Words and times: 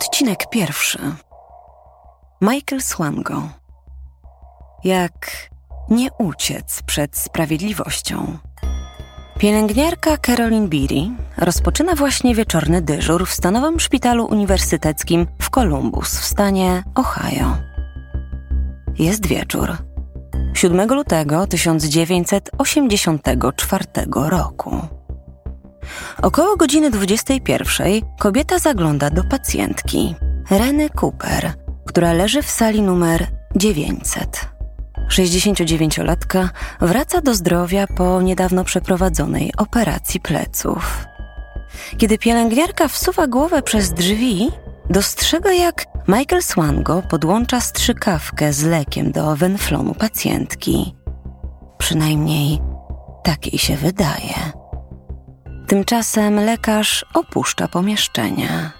Odcinek 0.00 0.50
pierwszy. 0.50 0.98
Michael 2.40 2.82
Swango. 2.82 3.48
Jak 4.84 5.48
nie 5.90 6.08
uciec 6.18 6.82
przed 6.86 7.16
sprawiedliwością. 7.16 8.38
Pielęgniarka 9.38 10.16
Caroline 10.16 10.68
Beery 10.68 11.10
rozpoczyna 11.36 11.94
właśnie 11.94 12.34
wieczorny 12.34 12.82
dyżur 12.82 13.26
w 13.26 13.34
stanowym 13.34 13.80
szpitalu 13.80 14.26
uniwersyteckim 14.26 15.26
w 15.38 15.50
Columbus 15.50 16.18
w 16.18 16.24
stanie 16.24 16.82
Ohio. 16.94 17.56
Jest 18.98 19.26
wieczór. 19.26 19.76
7 20.54 20.94
lutego 20.94 21.46
1984 21.46 23.84
roku. 24.14 24.79
Około 26.22 26.56
godziny 26.56 26.90
21 26.90 28.00
kobieta 28.18 28.58
zagląda 28.58 29.10
do 29.10 29.24
pacjentki, 29.24 30.14
Reny 30.50 30.88
Cooper, 31.00 31.52
która 31.86 32.12
leży 32.12 32.42
w 32.42 32.50
sali 32.50 32.82
numer 32.82 33.26
900. 33.56 34.48
69-latka 35.10 36.48
wraca 36.80 37.20
do 37.20 37.34
zdrowia 37.34 37.86
po 37.86 38.22
niedawno 38.22 38.64
przeprowadzonej 38.64 39.52
operacji 39.56 40.20
pleców. 40.20 41.06
Kiedy 41.98 42.18
pielęgniarka 42.18 42.88
wsuwa 42.88 43.26
głowę 43.26 43.62
przez 43.62 43.92
drzwi, 43.92 44.50
dostrzega 44.90 45.52
jak 45.52 45.84
Michael 46.08 46.42
Swango 46.42 47.02
podłącza 47.02 47.60
strzykawkę 47.60 48.52
z 48.52 48.64
lekiem 48.64 49.12
do 49.12 49.36
wenflonu 49.36 49.94
pacjentki. 49.94 50.94
Przynajmniej 51.78 52.58
takiej 53.24 53.58
się 53.58 53.76
wydaje. 53.76 54.59
Tymczasem 55.70 56.40
lekarz 56.40 57.04
opuszcza 57.14 57.68
pomieszczenie. 57.68 58.70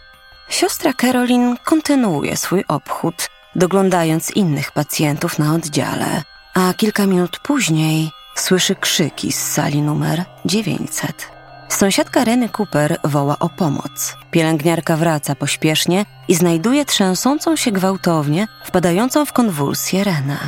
Siostra 0.48 0.92
Caroline 0.92 1.56
kontynuuje 1.64 2.36
swój 2.36 2.64
obchód, 2.68 3.28
doglądając 3.56 4.30
innych 4.30 4.72
pacjentów 4.72 5.38
na 5.38 5.54
oddziale, 5.54 6.22
a 6.54 6.74
kilka 6.74 7.06
minut 7.06 7.38
później 7.38 8.10
słyszy 8.34 8.74
krzyki 8.74 9.32
z 9.32 9.52
sali 9.52 9.82
numer 9.82 10.24
900. 10.44 11.28
Sąsiadka 11.68 12.24
Reny 12.24 12.48
Cooper 12.48 12.98
woła 13.04 13.38
o 13.38 13.48
pomoc. 13.48 14.16
Pielęgniarka 14.30 14.96
wraca 14.96 15.34
pośpiesznie 15.34 16.04
i 16.28 16.34
znajduje 16.34 16.84
trzęsącą 16.84 17.56
się 17.56 17.72
gwałtownie, 17.72 18.48
wpadającą 18.64 19.24
w 19.24 19.32
konwulsję 19.32 20.04
Renę. 20.04 20.38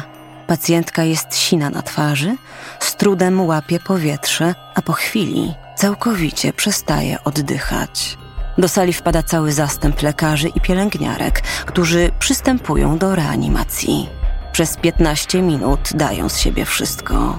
Pacjentka 0.47 1.03
jest 1.05 1.37
sina 1.37 1.71
na 1.71 1.83
twarzy, 1.83 2.37
z 2.81 2.97
trudem 2.97 3.41
łapie 3.41 3.81
powietrze, 3.81 4.55
a 4.75 4.83
po 4.83 4.93
chwili 4.93 5.55
całkowicie 5.83 6.53
przestaje 6.53 7.25
oddychać. 7.25 8.19
Do 8.59 8.69
sali 8.69 8.93
wpada 8.93 9.23
cały 9.23 9.53
zastęp 9.53 10.03
lekarzy 10.03 10.49
i 10.49 10.61
pielęgniarek, 10.61 11.41
którzy 11.67 12.11
przystępują 12.19 12.99
do 12.99 13.15
reanimacji. 13.15 14.09
Przez 14.53 14.77
15 14.77 15.43
minut 15.43 15.91
dają 15.95 16.29
z 16.29 16.39
siebie 16.39 16.65
wszystko. 16.65 17.39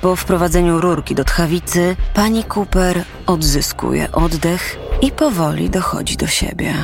Po 0.00 0.16
wprowadzeniu 0.16 0.80
rurki 0.80 1.14
do 1.14 1.24
tchawicy, 1.24 1.96
pani 2.14 2.44
Cooper 2.54 3.04
odzyskuje 3.26 4.12
oddech 4.12 4.78
i 5.02 5.12
powoli 5.12 5.70
dochodzi 5.70 6.16
do 6.16 6.26
siebie. 6.26 6.74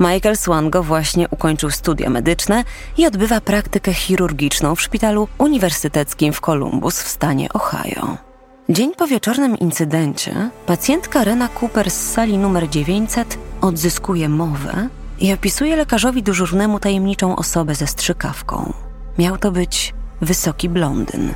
Michael 0.00 0.36
Swango 0.36 0.82
właśnie 0.82 1.28
ukończył 1.28 1.70
studia 1.70 2.10
medyczne 2.10 2.64
i 2.98 3.06
odbywa 3.06 3.40
praktykę 3.40 3.94
chirurgiczną 3.94 4.74
w 4.74 4.82
szpitalu 4.82 5.28
uniwersyteckim 5.38 6.32
w 6.32 6.40
Columbus 6.40 7.02
w 7.02 7.08
stanie 7.08 7.48
Ohio. 7.52 8.31
Dzień 8.72 8.94
po 8.94 9.06
wieczornym 9.06 9.58
incydencie 9.58 10.50
pacjentka 10.66 11.24
Rena 11.24 11.48
Cooper 11.60 11.90
z 11.90 12.12
sali 12.12 12.38
numer 12.38 12.68
900 12.68 13.38
odzyskuje 13.60 14.28
mowę 14.28 14.88
i 15.20 15.32
opisuje 15.32 15.76
lekarzowi 15.76 16.22
dyżurnemu 16.22 16.80
tajemniczą 16.80 17.36
osobę 17.36 17.74
ze 17.74 17.86
strzykawką. 17.86 18.72
Miał 19.18 19.38
to 19.38 19.50
być 19.50 19.94
wysoki 20.20 20.68
blondyn. 20.68 21.34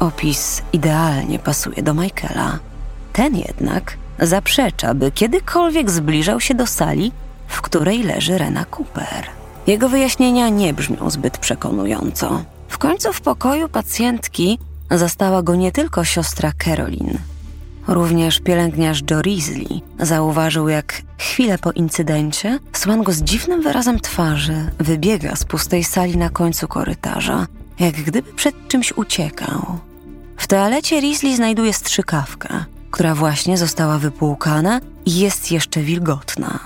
Opis 0.00 0.62
idealnie 0.72 1.38
pasuje 1.38 1.82
do 1.82 1.94
Michaela. 1.94 2.58
Ten 3.12 3.36
jednak 3.36 3.96
zaprzecza, 4.18 4.94
by 4.94 5.10
kiedykolwiek 5.10 5.90
zbliżał 5.90 6.40
się 6.40 6.54
do 6.54 6.66
sali, 6.66 7.12
w 7.46 7.62
której 7.62 8.02
leży 8.02 8.38
Rena 8.38 8.64
Cooper. 8.64 9.26
Jego 9.66 9.88
wyjaśnienia 9.88 10.48
nie 10.48 10.74
brzmią 10.74 11.10
zbyt 11.10 11.38
przekonująco. 11.38 12.42
W 12.68 12.78
końcu 12.78 13.12
w 13.12 13.20
pokoju 13.20 13.68
pacjentki 13.68 14.58
Zastała 14.90 15.42
go 15.42 15.54
nie 15.54 15.72
tylko 15.72 16.04
siostra 16.04 16.52
Caroline. 16.64 17.18
Również 17.88 18.40
pielęgniarz 18.40 19.02
Joe 19.10 19.22
Risley 19.22 19.82
zauważył, 20.00 20.68
jak 20.68 21.02
chwilę 21.18 21.58
po 21.58 21.72
incydencie 21.72 22.58
Swango 22.72 23.12
z 23.12 23.22
dziwnym 23.22 23.62
wyrazem 23.62 24.00
twarzy 24.00 24.70
wybiega 24.78 25.36
z 25.36 25.44
pustej 25.44 25.84
sali 25.84 26.16
na 26.16 26.30
końcu 26.30 26.68
korytarza, 26.68 27.46
jak 27.78 27.94
gdyby 27.94 28.32
przed 28.32 28.68
czymś 28.68 28.92
uciekał. 28.92 29.78
W 30.36 30.46
toalecie 30.46 31.00
Risley 31.00 31.36
znajduje 31.36 31.72
strzykawkę, 31.72 32.48
która 32.90 33.14
właśnie 33.14 33.58
została 33.58 33.98
wypłukana 33.98 34.80
i 35.06 35.18
jest 35.18 35.52
jeszcze 35.52 35.80
wilgotna. 35.80 36.58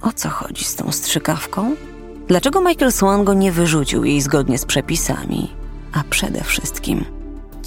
O 0.00 0.12
co 0.12 0.28
chodzi 0.28 0.64
z 0.64 0.74
tą 0.74 0.92
strzykawką? 0.92 1.76
Dlaczego 2.28 2.60
Michael 2.60 2.92
Swango 2.92 3.34
nie 3.34 3.52
wyrzucił 3.52 4.04
jej 4.04 4.20
zgodnie 4.20 4.58
z 4.58 4.64
przepisami? 4.64 5.50
A 5.92 6.04
przede 6.10 6.44
wszystkim– 6.44 7.04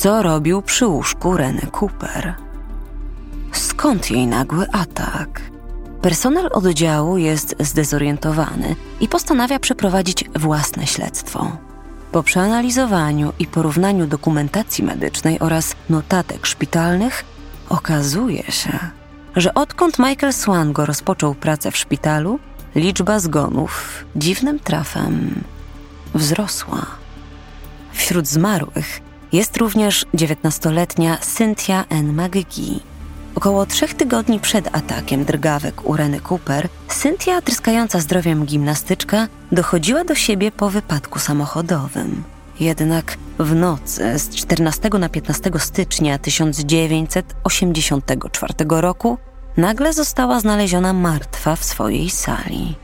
co 0.02 0.22
robił 0.24 0.62
przy 0.62 0.88
łóżku 0.88 1.38
Reny 1.38 1.68
Cooper. 1.80 2.34
Skąd 3.52 4.12
jej 4.12 4.28
nagły 4.28 4.66
atak? 4.72 5.42
Personel 6.02 6.50
oddziału 6.52 7.18
jest 7.18 7.56
zdezorientowany 7.60 8.76
i 9.00 9.08
postanawia 9.08 9.60
przeprowadzić 9.60 10.30
własne 10.36 10.88
śledztwo. 10.88 11.58
Po 12.12 12.24
przeanalizowaniu 12.24 13.34
i 13.40 13.48
porównaniu 13.48 14.08
dokumentacji 14.08 14.84
medycznej 14.84 15.40
oraz 15.40 15.76
notatek 15.90 16.46
szpitalnych, 16.46 17.26
okazuje 17.70 18.44
się, 18.44 18.80
że 19.36 19.54
odkąd 19.54 20.00
Michael 20.00 20.34
Swango 20.34 20.86
rozpoczął 20.86 21.36
pracę 21.36 21.72
w 21.72 21.78
szpitalu, 21.78 22.40
liczba 22.76 23.20
zgonów 23.20 24.06
dziwnym 24.16 24.60
trafem 24.60 25.44
wzrosła. 26.14 26.86
Wśród 27.94 28.28
zmarłych 28.28 29.11
jest 29.32 29.58
również 29.58 30.06
19-letnia 30.16 31.18
Cynthia 31.18 31.86
N. 31.90 32.22
McGee. 32.22 32.80
Około 33.36 33.66
trzech 33.66 33.94
tygodni 33.94 34.40
przed 34.40 34.76
atakiem 34.76 35.26
drgawek 35.26 35.90
u 35.90 35.98
Reny 35.98 36.20
Cooper, 36.30 36.68
Cynthia, 36.88 37.42
tryskająca 37.42 38.00
zdrowiem 38.00 38.46
gimnastyczka, 38.46 39.28
dochodziła 39.52 40.04
do 40.04 40.16
siebie 40.16 40.52
po 40.52 40.70
wypadku 40.70 41.20
samochodowym. 41.20 42.24
Jednak 42.60 43.18
w 43.40 43.56
nocy 43.56 44.20
z 44.20 44.30
14 44.30 44.90
na 45.00 45.10
15 45.10 45.52
stycznia 45.58 46.18
1984 46.18 48.54
roku 48.70 49.18
nagle 49.58 49.94
została 49.94 50.40
znaleziona 50.40 50.94
martwa 50.94 51.56
w 51.56 51.64
swojej 51.64 52.10
sali. 52.10 52.76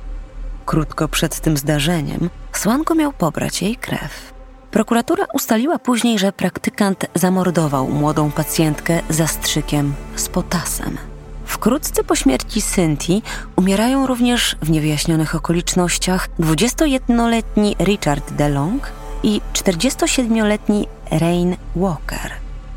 krótko 0.66 1.08
przed 1.08 1.40
tym 1.40 1.58
zdarzeniem 1.58 2.30
Słanko 2.54 2.96
miał 2.96 3.14
pobrać 3.14 3.62
jej 3.62 3.76
krew. 3.76 4.37
Prokuratura 4.78 5.26
ustaliła 5.34 5.80
później, 5.80 6.20
że 6.20 6.32
praktykant 6.32 7.06
zamordował 7.16 7.88
młodą 7.88 8.32
pacjentkę 8.32 9.02
zastrzykiem 9.10 9.94
z 10.16 10.30
potasem. 10.30 10.98
Wkrótce 11.46 12.04
po 12.04 12.16
śmierci 12.16 12.62
Cynthii 12.62 13.24
umierają 13.56 14.08
również 14.08 14.56
w 14.62 14.70
niewyjaśnionych 14.70 15.36
okolicznościach 15.36 16.30
21-letni 16.40 17.76
Richard 17.80 18.34
DeLong 18.34 18.92
i 19.24 19.42
47-letni 19.54 20.88
Rain 21.12 21.56
Walker. 21.76 22.32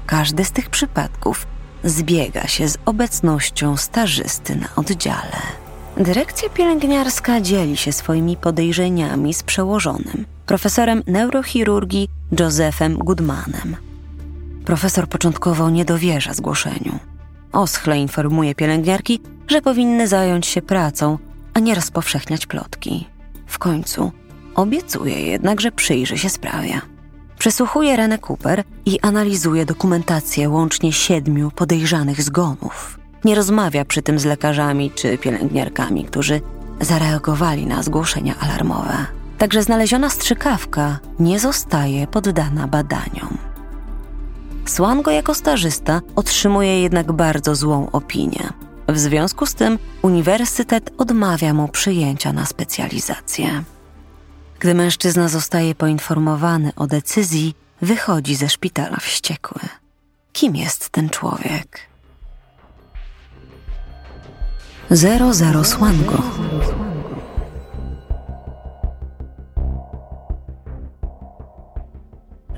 Każdy 0.06 0.44
z 0.44 0.52
tych 0.52 0.70
przypadków 0.70 1.46
zbiega 1.84 2.46
się 2.46 2.68
z 2.68 2.78
obecnością 2.86 3.76
stażysty 3.76 4.56
na 4.56 4.68
oddziale. 4.76 5.36
Dyrekcja 5.96 6.48
pielęgniarska 6.48 7.40
dzieli 7.40 7.76
się 7.76 7.92
swoimi 7.92 8.36
podejrzeniami 8.36 9.34
z 9.34 9.42
przełożonym, 9.42 10.26
profesorem 10.50 11.02
neurochirurgii 11.06 12.08
Josephem 12.40 12.98
Goodmanem. 12.98 13.76
Profesor 14.64 15.08
początkowo 15.08 15.70
nie 15.70 15.84
dowierza 15.84 16.34
zgłoszeniu. 16.34 16.98
Oschle 17.52 17.98
informuje 17.98 18.54
pielęgniarki, 18.54 19.20
że 19.48 19.62
powinny 19.62 20.08
zająć 20.08 20.46
się 20.46 20.62
pracą, 20.62 21.18
a 21.54 21.60
nie 21.60 21.74
rozpowszechniać 21.74 22.46
plotki. 22.46 23.06
W 23.46 23.58
końcu 23.58 24.12
obiecuje 24.54 25.20
jednak, 25.20 25.60
że 25.60 25.72
przyjrzy 25.72 26.18
się 26.18 26.28
sprawie. 26.28 26.80
Przesłuchuje 27.38 27.96
Renę 27.96 28.18
Cooper 28.18 28.64
i 28.86 29.00
analizuje 29.00 29.66
dokumentację 29.66 30.48
łącznie 30.48 30.92
siedmiu 30.92 31.50
podejrzanych 31.50 32.22
zgonów. 32.22 32.98
Nie 33.24 33.34
rozmawia 33.34 33.84
przy 33.84 34.02
tym 34.02 34.18
z 34.18 34.24
lekarzami 34.24 34.90
czy 34.90 35.18
pielęgniarkami, 35.18 36.04
którzy 36.04 36.40
zareagowali 36.80 37.66
na 37.66 37.82
zgłoszenia 37.82 38.34
alarmowe. 38.40 39.19
Także 39.40 39.62
znaleziona 39.62 40.10
strzykawka 40.10 40.98
nie 41.18 41.40
zostaje 41.40 42.06
poddana 42.06 42.68
badaniom. 42.68 43.38
Swango 44.66 45.10
jako 45.10 45.34
stażysta 45.34 46.00
otrzymuje 46.16 46.82
jednak 46.82 47.12
bardzo 47.12 47.54
złą 47.54 47.90
opinię. 47.90 48.48
W 48.88 48.98
związku 48.98 49.46
z 49.46 49.54
tym 49.54 49.78
uniwersytet 50.02 50.90
odmawia 50.98 51.54
mu 51.54 51.68
przyjęcia 51.68 52.32
na 52.32 52.46
specjalizację. 52.46 53.62
Gdy 54.58 54.74
mężczyzna 54.74 55.28
zostaje 55.28 55.74
poinformowany 55.74 56.72
o 56.76 56.86
decyzji, 56.86 57.54
wychodzi 57.82 58.34
ze 58.34 58.48
szpitala 58.48 58.96
wściekły. 58.96 59.60
Kim 60.32 60.56
jest 60.56 60.88
ten 60.88 61.08
człowiek? 61.08 61.80
Zero 64.90 65.34
Zero 65.34 65.64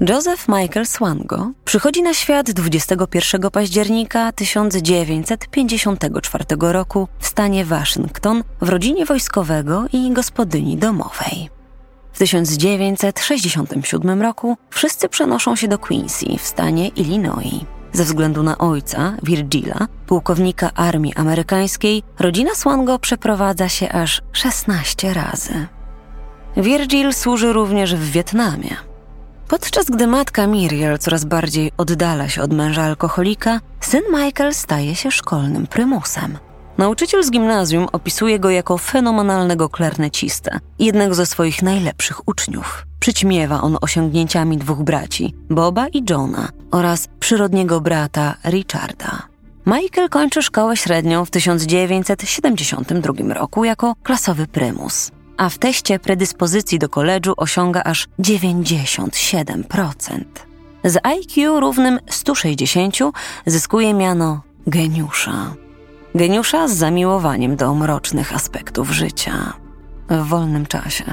Joseph 0.08 0.48
Michael 0.48 0.86
Swango 0.86 1.50
przychodzi 1.64 2.02
na 2.02 2.14
świat 2.14 2.50
21 2.50 3.50
października 3.50 4.32
1954 4.32 6.44
roku 6.60 7.08
w 7.18 7.26
stanie 7.26 7.64
Waszyngton 7.64 8.44
w 8.60 8.68
rodzinie 8.68 9.06
wojskowego 9.06 9.84
i 9.92 10.12
gospodyni 10.12 10.76
domowej. 10.76 11.50
W 12.12 12.18
1967 12.18 14.22
roku 14.22 14.56
wszyscy 14.70 15.08
przenoszą 15.08 15.56
się 15.56 15.68
do 15.68 15.78
Quincy 15.78 16.26
w 16.38 16.46
stanie 16.46 16.88
Illinois. 16.88 17.64
Ze 17.92 18.04
względu 18.04 18.42
na 18.42 18.58
ojca, 18.58 19.16
Virgila, 19.22 19.86
pułkownika 20.06 20.70
armii 20.74 21.14
amerykańskiej, 21.14 22.02
rodzina 22.18 22.54
Swango 22.54 22.98
przeprowadza 22.98 23.68
się 23.68 23.92
aż 23.92 24.22
16 24.32 25.14
razy. 25.14 25.66
Virgil 26.56 27.12
służy 27.12 27.52
również 27.52 27.94
w 27.94 28.10
Wietnamie. 28.10 28.91
Podczas 29.52 29.86
gdy 29.86 30.06
matka 30.06 30.46
Miriel 30.46 30.98
coraz 30.98 31.24
bardziej 31.24 31.72
oddala 31.78 32.28
się 32.28 32.42
od 32.42 32.52
męża 32.52 32.82
alkoholika, 32.82 33.60
syn 33.80 34.02
Michael 34.12 34.54
staje 34.54 34.94
się 34.94 35.10
szkolnym 35.10 35.66
prymusem. 35.66 36.38
Nauczyciel 36.78 37.24
z 37.24 37.30
gimnazjum 37.30 37.88
opisuje 37.92 38.38
go 38.38 38.50
jako 38.50 38.78
fenomenalnego 38.78 39.68
klarnecistę, 39.68 40.58
jednego 40.78 41.14
ze 41.14 41.26
swoich 41.26 41.62
najlepszych 41.62 42.28
uczniów. 42.28 42.86
Przyćmiewa 43.00 43.60
on 43.60 43.76
osiągnięciami 43.80 44.58
dwóch 44.58 44.82
braci, 44.82 45.34
Boba 45.50 45.88
i 45.88 46.04
Johna, 46.10 46.48
oraz 46.70 47.08
przyrodniego 47.20 47.80
brata 47.80 48.34
Richarda. 48.44 49.22
Michael 49.66 50.08
kończy 50.08 50.42
szkołę 50.42 50.76
średnią 50.76 51.24
w 51.24 51.30
1972 51.30 53.34
roku 53.34 53.64
jako 53.64 53.94
klasowy 54.02 54.46
prymus, 54.46 55.10
a 55.36 55.48
w 55.48 55.58
teście 55.58 55.98
predyspozycji 55.98 56.78
do 56.78 56.88
koledżu 56.88 57.34
osiąga 57.36 57.82
aż 57.84 58.08
97%. 58.20 60.24
Z 60.84 60.98
IQ 61.02 61.60
równym 61.60 61.98
160 62.10 62.98
zyskuje 63.46 63.94
miano 63.94 64.42
geniusza. 64.66 65.54
Geniusza 66.14 66.68
z 66.68 66.72
zamiłowaniem 66.72 67.56
do 67.56 67.74
mrocznych 67.74 68.34
aspektów 68.34 68.90
życia. 68.90 69.52
W 70.08 70.26
wolnym 70.26 70.66
czasie 70.66 71.04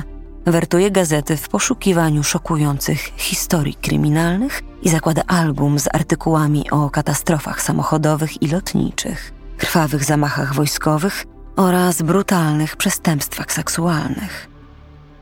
wertuje 0.45 0.91
gazety 0.91 1.37
w 1.37 1.49
poszukiwaniu 1.49 2.23
szokujących 2.23 2.99
historii 3.17 3.75
kryminalnych 3.75 4.61
i 4.81 4.89
zakłada 4.89 5.21
album 5.27 5.79
z 5.79 5.87
artykułami 5.93 6.71
o 6.71 6.89
katastrofach 6.89 7.61
samochodowych 7.61 8.41
i 8.41 8.47
lotniczych, 8.47 9.33
krwawych 9.57 10.03
zamachach 10.03 10.53
wojskowych 10.53 11.25
oraz 11.55 12.01
brutalnych 12.01 12.75
przestępstwach 12.75 13.51
seksualnych. 13.51 14.49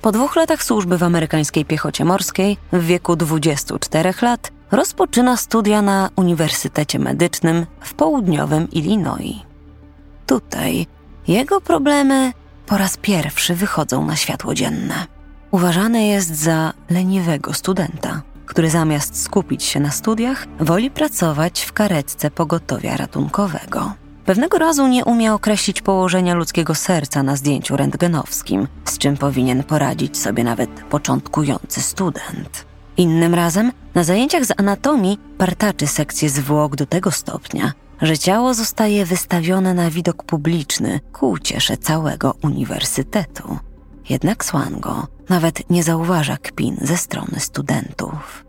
Po 0.01 0.11
dwóch 0.11 0.35
latach 0.35 0.63
służby 0.63 0.97
w 0.97 1.03
amerykańskiej 1.03 1.65
piechocie 1.65 2.05
morskiej, 2.05 2.57
w 2.71 2.85
wieku 2.85 3.15
24 3.15 4.13
lat, 4.21 4.51
rozpoczyna 4.71 5.37
studia 5.37 5.81
na 5.81 6.09
Uniwersytecie 6.15 6.99
Medycznym 6.99 7.65
w 7.79 7.93
południowym 7.93 8.71
Illinois. 8.71 9.35
Tutaj 10.25 10.87
jego 11.27 11.61
problemy 11.61 12.33
po 12.65 12.77
raz 12.77 12.97
pierwszy 12.97 13.55
wychodzą 13.55 14.05
na 14.05 14.15
światło 14.15 14.53
dzienne. 14.53 15.05
Uważany 15.51 16.07
jest 16.07 16.35
za 16.35 16.73
leniwego 16.89 17.53
studenta, 17.53 18.21
który 18.45 18.69
zamiast 18.69 19.23
skupić 19.23 19.63
się 19.63 19.79
na 19.79 19.91
studiach, 19.91 20.45
woli 20.59 20.91
pracować 20.91 21.61
w 21.61 21.73
karetce 21.73 22.31
pogotowia 22.31 22.97
ratunkowego. 22.97 23.93
Pewnego 24.27 24.57
razu 24.57 24.87
nie 24.87 25.05
umie 25.05 25.33
określić 25.33 25.81
położenia 25.81 26.33
ludzkiego 26.33 26.75
serca 26.75 27.23
na 27.23 27.35
zdjęciu 27.35 27.77
rentgenowskim, 27.77 28.67
z 28.85 28.97
czym 28.97 29.17
powinien 29.17 29.63
poradzić 29.63 30.17
sobie 30.17 30.43
nawet 30.43 30.69
początkujący 30.69 31.81
student. 31.81 32.65
Innym 32.97 33.33
razem 33.33 33.71
na 33.95 34.03
zajęciach 34.03 34.45
z 34.45 34.59
anatomii 34.59 35.19
partaczy 35.37 35.87
sekcję 35.87 36.29
zwłok 36.29 36.75
do 36.75 36.85
tego 36.85 37.11
stopnia, 37.11 37.71
że 38.01 38.17
ciało 38.17 38.53
zostaje 38.53 39.05
wystawione 39.05 39.73
na 39.73 39.89
widok 39.89 40.23
publiczny 40.23 40.99
ku 41.13 41.29
uciesze 41.29 41.77
całego 41.77 42.35
uniwersytetu. 42.43 43.57
Jednak 44.09 44.45
Swango 44.45 45.07
nawet 45.29 45.69
nie 45.69 45.83
zauważa 45.83 46.37
kpin 46.37 46.77
ze 46.81 46.97
strony 46.97 47.39
studentów. 47.39 48.45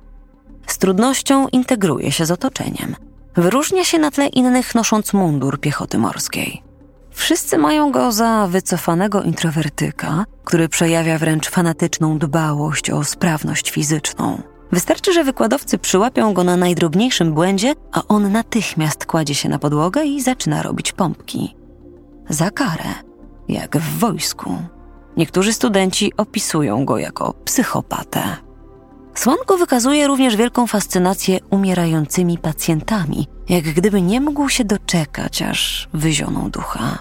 Z 0.67 0.79
trudnością 0.79 1.49
integruje 1.49 2.13
się 2.13 2.27
z 2.27 2.31
otoczeniem. 2.31 3.08
Wyróżnia 3.39 3.85
się 3.85 3.99
na 3.99 4.11
tle 4.11 4.27
innych 4.27 4.75
nosząc 4.75 5.13
mundur 5.13 5.61
piechoty 5.61 5.99
morskiej. 5.99 6.63
Wszyscy 7.11 7.59
mają 7.59 7.93
go 7.93 8.13
za 8.13 8.47
wycofanego 8.51 9.23
introwertyka, 9.23 10.25
który 10.45 10.69
przejawia 10.69 11.19
wręcz 11.19 11.51
fanatyczną 11.51 12.19
dbałość 12.19 12.91
o 12.91 13.05
sprawność 13.05 13.71
fizyczną. 13.71 14.43
Wystarczy, 14.73 15.13
że 15.13 15.25
wykładowcy 15.25 15.79
przyłapią 15.79 16.35
go 16.35 16.45
na 16.45 16.57
najdrobniejszym 16.57 17.33
błędzie, 17.33 17.75
a 17.93 18.03
on 18.09 18.33
natychmiast 18.33 19.07
kładzie 19.07 19.35
się 19.35 19.49
na 19.49 19.59
podłogę 19.59 20.05
i 20.05 20.21
zaczyna 20.23 20.63
robić 20.63 20.93
pompki. 20.93 21.57
Za 22.29 22.51
karę, 22.51 22.95
jak 23.49 23.77
w 23.77 23.99
wojsku. 23.99 24.57
Niektórzy 25.17 25.53
studenci 25.53 26.13
opisują 26.17 26.85
go 26.85 26.99
jako 26.99 27.35
psychopatę. 27.45 28.48
Słonko 29.19 29.57
wykazuje 29.57 30.07
również 30.07 30.37
wielką 30.37 30.67
fascynację 30.67 31.39
umierającymi 31.51 32.39
pacjentami, 32.39 33.29
jak 33.49 33.65
gdyby 33.65 34.03
nie 34.03 34.21
mógł 34.21 34.49
się 34.49 34.65
doczekać, 34.65 35.43
aż 35.43 35.89
wyzioną 35.93 36.51
ducha. 36.51 36.99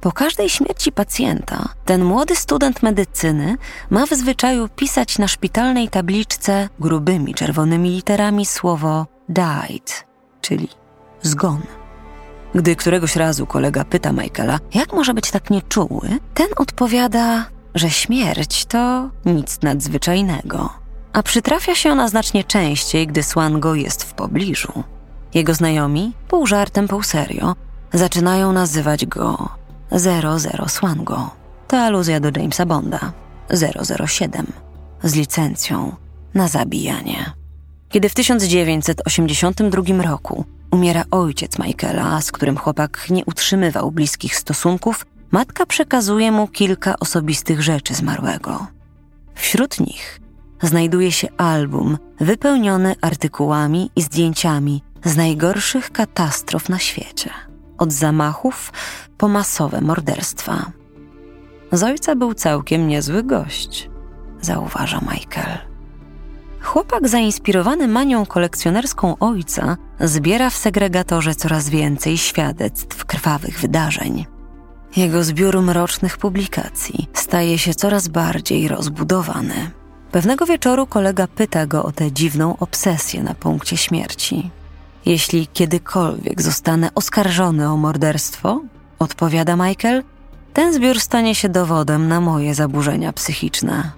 Po 0.00 0.12
każdej 0.12 0.48
śmierci 0.48 0.92
pacjenta, 0.92 1.68
ten 1.84 2.04
młody 2.04 2.36
student 2.36 2.82
medycyny 2.82 3.56
ma 3.90 4.06
w 4.06 4.10
zwyczaju 4.10 4.68
pisać 4.68 5.18
na 5.18 5.28
szpitalnej 5.28 5.88
tabliczce 5.88 6.68
grubymi 6.80 7.34
czerwonymi 7.34 7.90
literami 7.90 8.46
słowo 8.46 9.06
died, 9.28 10.06
czyli 10.40 10.68
zgon. 11.22 11.60
Gdy 12.54 12.76
któregoś 12.76 13.16
razu 13.16 13.46
kolega 13.46 13.84
pyta 13.84 14.12
Michaela, 14.12 14.58
jak 14.74 14.92
może 14.92 15.14
być 15.14 15.30
tak 15.30 15.50
nieczuły, 15.50 16.08
ten 16.34 16.46
odpowiada, 16.56 17.44
że 17.74 17.90
śmierć 17.90 18.64
to 18.64 19.10
nic 19.26 19.62
nadzwyczajnego. 19.62 20.87
A 21.18 21.22
przytrafia 21.22 21.74
się 21.74 21.90
ona 21.90 22.08
znacznie 22.08 22.44
częściej, 22.44 23.06
gdy 23.06 23.22
Swango 23.22 23.74
jest 23.74 24.04
w 24.04 24.14
pobliżu. 24.14 24.84
Jego 25.34 25.54
znajomi, 25.54 26.12
pół 26.28 26.46
żartem, 26.46 26.88
pół 26.88 27.02
serio, 27.02 27.56
zaczynają 27.92 28.52
nazywać 28.52 29.06
go 29.06 29.48
00 29.90 30.68
Swango. 30.68 31.30
to 31.68 31.78
aluzja 31.78 32.20
do 32.20 32.40
Jamesa 32.40 32.66
Bonda 32.66 33.12
007 33.96 34.46
z 35.02 35.14
licencją 35.14 35.96
na 36.34 36.48
zabijanie. 36.48 37.32
Kiedy 37.88 38.08
w 38.08 38.14
1982 38.14 40.02
roku 40.02 40.44
umiera 40.70 41.04
ojciec 41.10 41.58
Michaela, 41.58 42.20
z 42.20 42.32
którym 42.32 42.56
chłopak 42.56 43.06
nie 43.10 43.24
utrzymywał 43.24 43.90
bliskich 43.90 44.36
stosunków, 44.36 45.06
matka 45.30 45.66
przekazuje 45.66 46.32
mu 46.32 46.48
kilka 46.48 46.98
osobistych 46.98 47.62
rzeczy 47.62 47.94
zmarłego. 47.94 48.66
Wśród 49.34 49.80
nich 49.80 50.27
znajduje 50.62 51.12
się 51.12 51.28
album 51.36 51.98
wypełniony 52.20 52.94
artykułami 53.00 53.90
i 53.96 54.02
zdjęciami 54.02 54.82
z 55.04 55.16
najgorszych 55.16 55.90
katastrof 55.92 56.68
na 56.68 56.78
świecie. 56.78 57.30
Od 57.78 57.92
zamachów 57.92 58.72
po 59.18 59.28
masowe 59.28 59.80
morderstwa. 59.80 60.72
Z 61.72 61.82
ojca 61.82 62.16
był 62.16 62.34
całkiem 62.34 62.88
niezły 62.88 63.22
gość, 63.22 63.90
zauważa 64.40 65.00
Michael. 65.00 65.58
Chłopak 66.60 67.08
zainspirowany 67.08 67.88
manią 67.88 68.26
kolekcjonerską 68.26 69.18
ojca 69.18 69.76
zbiera 70.00 70.50
w 70.50 70.56
segregatorze 70.56 71.34
coraz 71.34 71.68
więcej 71.68 72.18
świadectw 72.18 73.04
krwawych 73.04 73.60
wydarzeń. 73.60 74.26
Jego 74.96 75.24
zbiór 75.24 75.62
mrocznych 75.62 76.18
publikacji 76.18 77.08
staje 77.14 77.58
się 77.58 77.74
coraz 77.74 78.08
bardziej 78.08 78.68
rozbudowany. 78.68 79.70
Pewnego 80.12 80.46
wieczoru 80.46 80.86
kolega 80.86 81.26
pyta 81.26 81.66
go 81.66 81.84
o 81.84 81.92
tę 81.92 82.12
dziwną 82.12 82.56
obsesję 82.56 83.22
na 83.22 83.34
punkcie 83.34 83.76
śmierci. 83.76 84.50
Jeśli 85.06 85.46
kiedykolwiek 85.46 86.42
zostanę 86.42 86.90
oskarżony 86.94 87.68
o 87.68 87.76
morderstwo, 87.76 88.60
odpowiada 88.98 89.56
Michael, 89.56 90.02
ten 90.52 90.74
zbiór 90.74 91.00
stanie 91.00 91.34
się 91.34 91.48
dowodem 91.48 92.08
na 92.08 92.20
moje 92.20 92.54
zaburzenia 92.54 93.12
psychiczne. 93.12 93.90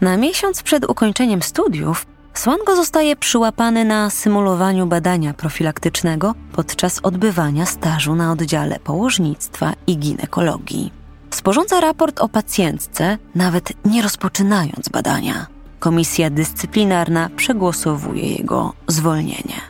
Na 0.00 0.16
miesiąc 0.16 0.62
przed 0.62 0.90
ukończeniem 0.90 1.42
studiów 1.42 2.06
Swango 2.34 2.76
zostaje 2.76 3.16
przyłapany 3.16 3.84
na 3.84 4.10
symulowaniu 4.10 4.86
badania 4.86 5.34
profilaktycznego 5.34 6.34
podczas 6.52 7.00
odbywania 7.02 7.66
stażu 7.66 8.14
na 8.14 8.32
oddziale 8.32 8.78
położnictwa 8.78 9.72
i 9.86 9.98
ginekologii. 9.98 10.99
Sporządza 11.30 11.80
raport 11.80 12.20
o 12.20 12.28
pacjentce, 12.28 13.18
nawet 13.34 13.72
nie 13.84 14.02
rozpoczynając 14.02 14.88
badania. 14.88 15.46
Komisja 15.78 16.30
dyscyplinarna 16.30 17.30
przegłosowuje 17.36 18.32
jego 18.32 18.72
zwolnienie. 18.86 19.60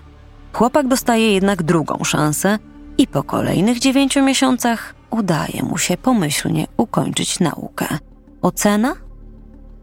Chłopak 0.52 0.88
dostaje 0.88 1.32
jednak 1.32 1.62
drugą 1.62 2.04
szansę 2.04 2.58
i 2.98 3.06
po 3.06 3.22
kolejnych 3.22 3.78
dziewięciu 3.78 4.22
miesiącach 4.22 4.94
udaje 5.10 5.62
mu 5.62 5.78
się 5.78 5.96
pomyślnie 5.96 6.66
ukończyć 6.76 7.40
naukę. 7.40 7.86
Ocena? 8.42 8.94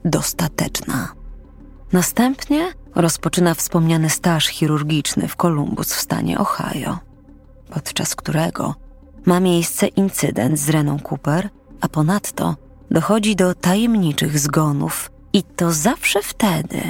Dostateczna. 0.05 1.07
Następnie 1.93 2.73
rozpoczyna 2.95 3.53
wspomniany 3.53 4.09
staż 4.09 4.47
chirurgiczny 4.47 5.27
w 5.27 5.35
Columbus 5.35 5.93
w 5.93 6.01
stanie 6.01 6.37
Ohio, 6.39 6.97
podczas 7.69 8.15
którego 8.15 8.75
ma 9.25 9.39
miejsce 9.39 9.87
incydent 9.87 10.59
z 10.59 10.69
Reną 10.69 10.97
Cooper, 11.09 11.49
a 11.81 11.87
ponadto 11.87 12.55
dochodzi 12.91 13.35
do 13.35 13.55
tajemniczych 13.55 14.39
zgonów 14.39 15.11
i 15.33 15.43
to 15.43 15.71
zawsze 15.71 16.21
wtedy, 16.23 16.81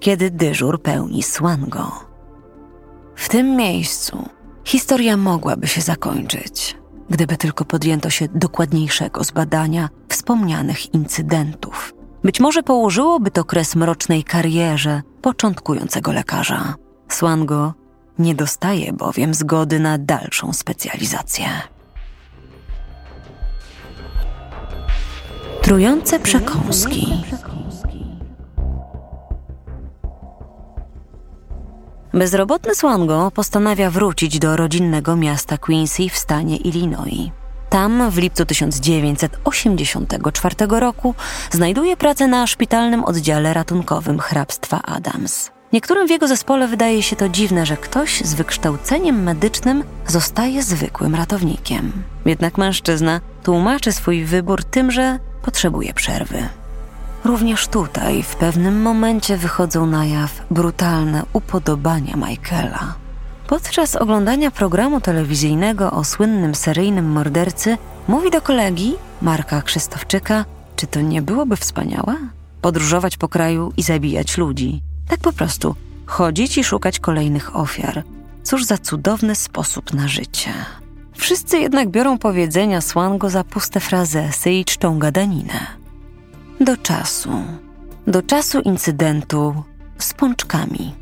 kiedy 0.00 0.30
dyżur 0.30 0.82
pełni 0.82 1.22
Swango. 1.22 1.92
W 3.16 3.28
tym 3.28 3.56
miejscu 3.56 4.28
historia 4.64 5.16
mogłaby 5.16 5.66
się 5.66 5.80
zakończyć, 5.80 6.76
gdyby 7.10 7.36
tylko 7.36 7.64
podjęto 7.64 8.10
się 8.10 8.28
dokładniejszego 8.34 9.24
zbadania 9.24 9.88
wspomnianych 10.08 10.94
incydentów. 10.94 11.94
Być 12.24 12.40
może 12.40 12.62
położyłoby 12.62 13.30
to 13.30 13.44
kres 13.44 13.76
mrocznej 13.76 14.24
karierze 14.24 15.02
początkującego 15.22 16.12
lekarza. 16.12 16.74
Swango 17.08 17.74
nie 18.18 18.34
dostaje 18.34 18.92
bowiem 18.92 19.34
zgody 19.34 19.80
na 19.80 19.98
dalszą 19.98 20.52
specjalizację. 20.52 21.46
Trujące 25.70 26.20
przekąski. 26.20 27.06
Bezrobotny 32.14 32.74
Swango 32.74 33.30
postanawia 33.30 33.90
wrócić 33.90 34.38
do 34.38 34.56
rodzinnego 34.56 35.16
miasta 35.16 35.58
Quincy 35.58 36.08
w 36.08 36.18
stanie 36.18 36.56
Illinois. 36.56 37.30
Tam 37.68 38.10
w 38.10 38.18
lipcu 38.18 38.44
1984 38.44 40.54
roku 40.68 41.14
znajduje 41.50 41.96
pracę 41.96 42.26
na 42.26 42.46
szpitalnym 42.46 43.04
oddziale 43.04 43.54
ratunkowym 43.54 44.18
hrabstwa 44.18 44.82
Adams. 44.82 45.50
Niektórym 45.72 46.08
w 46.08 46.10
jego 46.10 46.28
zespole 46.28 46.68
wydaje 46.68 47.02
się 47.02 47.16
to 47.16 47.28
dziwne, 47.28 47.66
że 47.66 47.76
ktoś 47.76 48.20
z 48.20 48.34
wykształceniem 48.34 49.22
medycznym 49.22 49.84
zostaje 50.06 50.62
zwykłym 50.62 51.14
ratownikiem. 51.14 51.92
Jednak 52.26 52.58
mężczyzna 52.58 53.20
tłumaczy 53.42 53.92
swój 53.92 54.24
wybór 54.24 54.64
tym, 54.64 54.90
że 54.90 55.29
potrzebuje 55.42 55.94
przerwy. 55.94 56.48
Również 57.24 57.68
tutaj 57.68 58.22
w 58.22 58.36
pewnym 58.36 58.82
momencie 58.82 59.36
wychodzą 59.36 59.86
na 59.86 60.06
jaw 60.06 60.42
brutalne 60.50 61.22
upodobania 61.32 62.16
Michaela. 62.16 62.94
Podczas 63.46 63.96
oglądania 63.96 64.50
programu 64.50 65.00
telewizyjnego 65.00 65.90
o 65.90 66.04
słynnym 66.04 66.54
seryjnym 66.54 67.10
mordercy 67.12 67.78
mówi 68.08 68.30
do 68.30 68.40
kolegi, 68.40 68.94
Marka 69.22 69.62
Krzysztofczyka, 69.62 70.44
czy 70.76 70.86
to 70.86 71.00
nie 71.00 71.22
byłoby 71.22 71.56
wspaniałe? 71.56 72.16
Podróżować 72.62 73.16
po 73.16 73.28
kraju 73.28 73.72
i 73.76 73.82
zabijać 73.82 74.38
ludzi. 74.38 74.82
Tak 75.08 75.20
po 75.20 75.32
prostu 75.32 75.74
chodzić 76.06 76.58
i 76.58 76.64
szukać 76.64 77.00
kolejnych 77.00 77.56
ofiar. 77.56 78.02
Cóż 78.42 78.64
za 78.64 78.78
cudowny 78.78 79.34
sposób 79.34 79.94
na 79.94 80.08
życie. 80.08 80.50
Wszyscy 81.20 81.58
jednak 81.58 81.88
biorą 81.88 82.18
powiedzenia 82.18 82.80
Swango 82.80 83.30
za 83.30 83.44
puste 83.44 83.80
frazesy 83.80 84.50
i 84.50 84.64
czczą 84.64 84.98
gadaninę. 84.98 85.66
Do 86.60 86.76
czasu. 86.76 87.30
Do 88.06 88.22
czasu 88.22 88.60
incydentu 88.60 89.62
z 89.98 90.14
pączkami. 90.14 90.94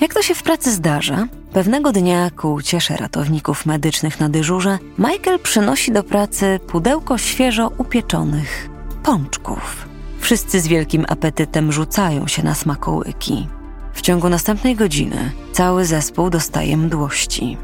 Jak 0.00 0.14
to 0.14 0.22
się 0.22 0.34
w 0.34 0.42
pracy 0.42 0.72
zdarza, 0.72 1.28
pewnego 1.52 1.92
dnia 1.92 2.30
ku 2.30 2.54
uciesze 2.54 2.96
ratowników 2.96 3.66
medycznych 3.66 4.20
na 4.20 4.28
dyżurze, 4.28 4.78
Michael 4.98 5.38
przynosi 5.38 5.92
do 5.92 6.02
pracy 6.02 6.60
pudełko 6.66 7.18
świeżo 7.18 7.72
upieczonych 7.78 8.68
pączków. 9.02 9.88
Wszyscy 10.20 10.60
z 10.60 10.68
wielkim 10.68 11.04
apetytem 11.08 11.72
rzucają 11.72 12.28
się 12.28 12.42
na 12.42 12.54
smakołyki. 12.54 13.48
W 13.92 14.00
ciągu 14.00 14.28
następnej 14.28 14.76
godziny 14.76 15.32
cały 15.52 15.84
zespół 15.84 16.30
dostaje 16.30 16.76
mdłości. 16.76 17.56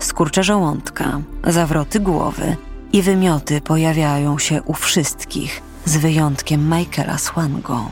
Skurcze 0.00 0.44
żołądka, 0.44 1.20
zawroty 1.44 2.00
głowy 2.00 2.56
i 2.92 3.02
wymioty 3.02 3.60
pojawiają 3.60 4.38
się 4.38 4.62
u 4.62 4.74
wszystkich, 4.74 5.62
z 5.84 5.96
wyjątkiem 5.96 6.78
Michaela 6.78 7.18
Swango. 7.18 7.88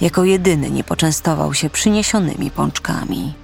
Jako 0.00 0.24
jedyny 0.24 0.70
nie 0.70 0.84
poczęstował 0.84 1.54
się 1.54 1.70
przyniesionymi 1.70 2.50
pączkami. 2.50 3.34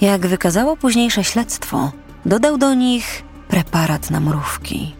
Jak 0.00 0.26
wykazało 0.26 0.76
późniejsze 0.76 1.24
śledztwo, 1.24 1.92
dodał 2.26 2.58
do 2.58 2.74
nich 2.74 3.22
preparat 3.48 4.10
na 4.10 4.20
mrówki. 4.20 4.94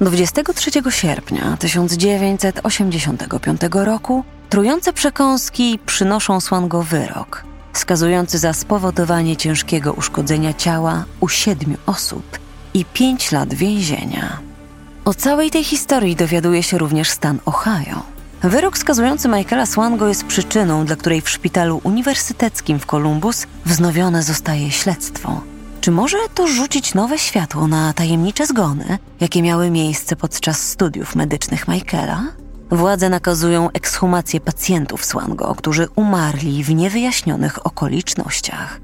23 0.00 0.70
sierpnia 0.90 1.56
1985 1.56 3.60
roku 3.72 4.24
trujące 4.48 4.92
przekąski 4.92 5.78
przynoszą 5.86 6.40
Swango 6.40 6.82
wyrok, 6.82 7.44
skazujący 7.78 8.38
za 8.38 8.52
spowodowanie 8.52 9.36
ciężkiego 9.36 9.92
uszkodzenia 9.92 10.54
ciała 10.54 11.04
u 11.20 11.28
siedmiu 11.28 11.76
osób 11.86 12.38
i 12.74 12.84
pięć 12.84 13.32
lat 13.32 13.54
więzienia. 13.54 14.38
O 15.04 15.14
całej 15.14 15.50
tej 15.50 15.64
historii 15.64 16.16
dowiaduje 16.16 16.62
się 16.62 16.78
również 16.78 17.10
stan 17.10 17.38
Ohio. 17.44 18.02
Wyrok 18.42 18.78
skazujący 18.78 19.28
Michaela 19.28 19.66
Swango 19.66 20.08
jest 20.08 20.24
przyczyną, 20.24 20.84
dla 20.84 20.96
której 20.96 21.20
w 21.20 21.30
szpitalu 21.30 21.80
uniwersyteckim 21.84 22.78
w 22.78 22.86
Columbus 22.86 23.46
wznowione 23.66 24.22
zostaje 24.22 24.70
śledztwo. 24.70 25.40
Czy 25.80 25.90
może 25.90 26.16
to 26.34 26.46
rzucić 26.48 26.94
nowe 26.94 27.18
światło 27.18 27.68
na 27.68 27.92
tajemnicze 27.92 28.46
zgony, 28.46 28.98
jakie 29.20 29.42
miały 29.42 29.70
miejsce 29.70 30.16
podczas 30.16 30.68
studiów 30.68 31.14
medycznych 31.14 31.68
Michaela? 31.68 32.22
Władze 32.70 33.08
nakazują 33.08 33.70
ekshumację 33.70 34.40
pacjentów 34.40 35.04
Swango, 35.04 35.54
którzy 35.54 35.88
umarli 35.96 36.64
w 36.64 36.74
niewyjaśnionych 36.74 37.66
okolicznościach. 37.66 38.80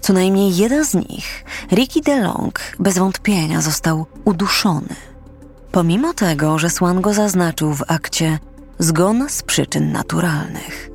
Co 0.00 0.12
najmniej 0.12 0.56
jeden 0.56 0.84
z 0.84 0.94
nich, 0.94 1.44
Ricky 1.72 2.00
DeLong, 2.00 2.60
bez 2.78 2.98
wątpienia 2.98 3.60
został 3.60 4.06
uduszony. 4.24 4.94
Pomimo 5.72 6.14
tego, 6.14 6.58
że 6.58 6.70
Swango 6.70 7.14
zaznaczył 7.14 7.74
w 7.74 7.82
akcie 7.88 8.38
zgon 8.78 9.28
z 9.28 9.42
przyczyn 9.42 9.92
naturalnych. 9.92 10.90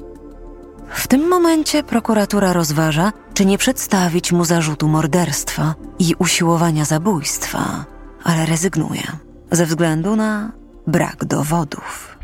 W 0.94 1.08
tym 1.08 1.27
momencie 1.30 1.84
prokuratura 1.84 2.53
rozważa, 2.53 3.13
czy 3.34 3.46
nie 3.46 3.58
przedstawić 3.58 4.32
mu 4.32 4.46
zarzutu 4.46 4.88
morderstwa 4.88 5.75
i 6.00 6.15
usiłowania 6.20 6.86
zabójstwa, 6.86 7.86
ale 8.24 8.46
rezygnuje 8.46 9.03
ze 9.51 9.65
względu 9.65 10.15
na 10.15 10.51
brak 10.88 11.26
dowodów. 11.26 12.18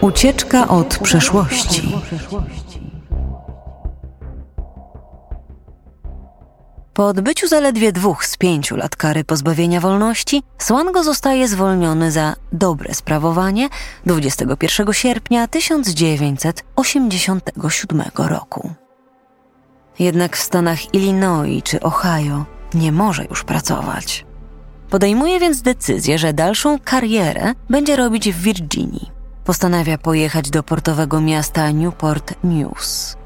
Ucieczka 0.00 0.68
od 0.68 0.98
przeszłości. 0.98 1.92
Po 6.94 7.06
odbyciu 7.06 7.48
zaledwie 7.48 7.92
dwóch 7.92 8.26
z 8.26 8.36
pięciu 8.36 8.76
lat 8.76 8.96
kary 8.96 9.24
pozbawienia 9.24 9.80
wolności, 9.80 10.42
Swango 10.58 11.04
zostaje 11.04 11.48
zwolniony 11.48 12.12
za 12.12 12.36
dobre 12.52 12.94
sprawowanie 12.94 13.68
21 14.06 14.92
sierpnia 14.92 15.48
1987 15.48 18.02
roku. 18.16 18.70
Jednak 19.98 20.36
w 20.36 20.42
stanach 20.42 20.94
Illinois 20.94 21.62
czy 21.62 21.80
Ohio 21.80 22.44
nie 22.74 22.92
może 22.92 23.24
już 23.24 23.44
pracować. 23.44 24.29
Podejmuje 24.90 25.40
więc 25.40 25.62
decyzję, 25.62 26.18
że 26.18 26.32
dalszą 26.32 26.78
karierę 26.84 27.54
będzie 27.70 27.96
robić 27.96 28.32
w 28.32 28.42
Virginii. 28.42 29.10
Postanawia 29.44 29.98
pojechać 29.98 30.50
do 30.50 30.62
portowego 30.62 31.20
miasta 31.20 31.70
Newport 31.70 32.34
News. 32.44 33.16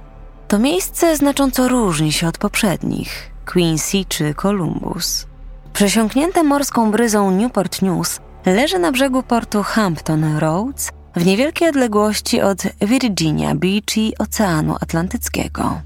To 0.49 0.59
miejsce 0.59 1.17
znacząco 1.17 1.69
różni 1.69 2.13
się 2.13 2.29
od 2.29 2.39
poprzednich 2.39 3.31
Quincy 3.53 4.05
czy 4.09 4.35
Columbus. 4.35 5.27
Przesiąknięte 5.73 6.43
morską 6.43 6.91
bryzą 6.91 7.31
Newport 7.31 7.83
News 7.83 8.21
leży 8.47 8.79
na 8.79 8.93
brzegu 8.93 9.23
portu 9.23 9.63
Hampton 9.63 10.37
Roads 10.39 10.91
w 11.17 11.27
niewielkiej 11.27 11.69
odległości 11.69 12.41
od 12.41 12.63
Virginia 12.83 13.55
Beach 13.55 13.97
i 13.97 14.19
Oceanu 14.19 14.77
Atlantyckiego. 14.81 15.81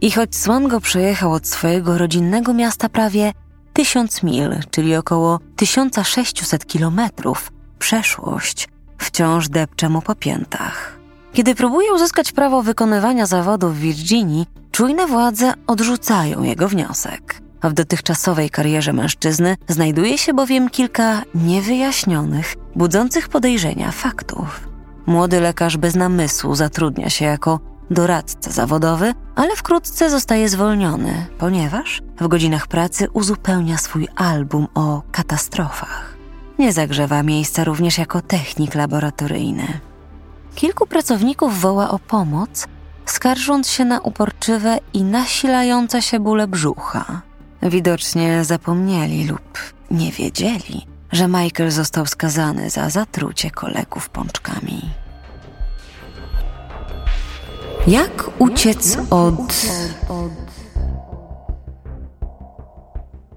I 0.00 0.10
choć 0.10 0.36
Swango 0.36 0.80
przejechał 0.80 1.32
od 1.32 1.46
swojego 1.46 1.98
rodzinnego 1.98 2.54
miasta 2.54 2.88
prawie 2.88 3.32
tysiąc 3.78 4.22
mil, 4.22 4.50
czyli 4.70 4.96
około 4.96 5.40
1600 5.56 6.66
kilometrów, 6.66 7.52
przeszłość 7.78 8.68
wciąż 8.98 9.48
depcze 9.48 9.88
mu 9.88 10.02
po 10.02 10.14
piętach. 10.14 10.98
Kiedy 11.32 11.54
próbuje 11.54 11.92
uzyskać 11.94 12.32
prawo 12.32 12.62
wykonywania 12.62 13.26
zawodu 13.26 13.68
w 13.68 13.78
Virginii, 13.78 14.46
czujne 14.72 15.06
władze 15.06 15.52
odrzucają 15.66 16.42
jego 16.42 16.68
wniosek. 16.68 17.42
W 17.62 17.72
dotychczasowej 17.72 18.50
karierze 18.50 18.92
mężczyzny 18.92 19.56
znajduje 19.68 20.18
się 20.18 20.34
bowiem 20.34 20.70
kilka 20.70 21.22
niewyjaśnionych, 21.34 22.54
budzących 22.76 23.28
podejrzenia 23.28 23.90
faktów. 23.90 24.68
Młody 25.06 25.40
lekarz 25.40 25.76
bez 25.76 25.94
namysłu 25.94 26.54
zatrudnia 26.54 27.10
się 27.10 27.24
jako 27.24 27.60
doradca 27.90 28.50
zawodowy, 28.50 29.14
ale 29.36 29.56
wkrótce 29.56 30.10
zostaje 30.10 30.48
zwolniony, 30.48 31.26
ponieważ 31.38 32.02
w 32.20 32.28
godzinach 32.28 32.66
pracy 32.66 33.08
uzupełnia 33.12 33.78
swój 33.78 34.08
album 34.16 34.68
o 34.74 35.02
katastrofach. 35.12 36.16
Nie 36.58 36.72
zagrzewa 36.72 37.22
miejsca 37.22 37.64
również 37.64 37.98
jako 37.98 38.22
technik 38.22 38.74
laboratoryjny. 38.74 39.80
Kilku 40.54 40.86
pracowników 40.86 41.60
woła 41.60 41.90
o 41.90 41.98
pomoc, 41.98 42.66
skarżąc 43.06 43.68
się 43.68 43.84
na 43.84 44.00
uporczywe 44.00 44.78
i 44.94 45.02
nasilające 45.02 46.02
się 46.02 46.20
bóle 46.20 46.48
brzucha. 46.48 47.22
Widocznie 47.62 48.44
zapomnieli 48.44 49.26
lub 49.26 49.58
nie 49.90 50.12
wiedzieli, 50.12 50.86
że 51.12 51.28
Michael 51.28 51.70
został 51.70 52.06
skazany 52.06 52.70
za 52.70 52.90
zatrucie 52.90 53.50
kolegów 53.50 54.08
pączkami. 54.08 54.90
Jak 57.88 58.30
uciec 58.38 58.98
od. 59.10 59.52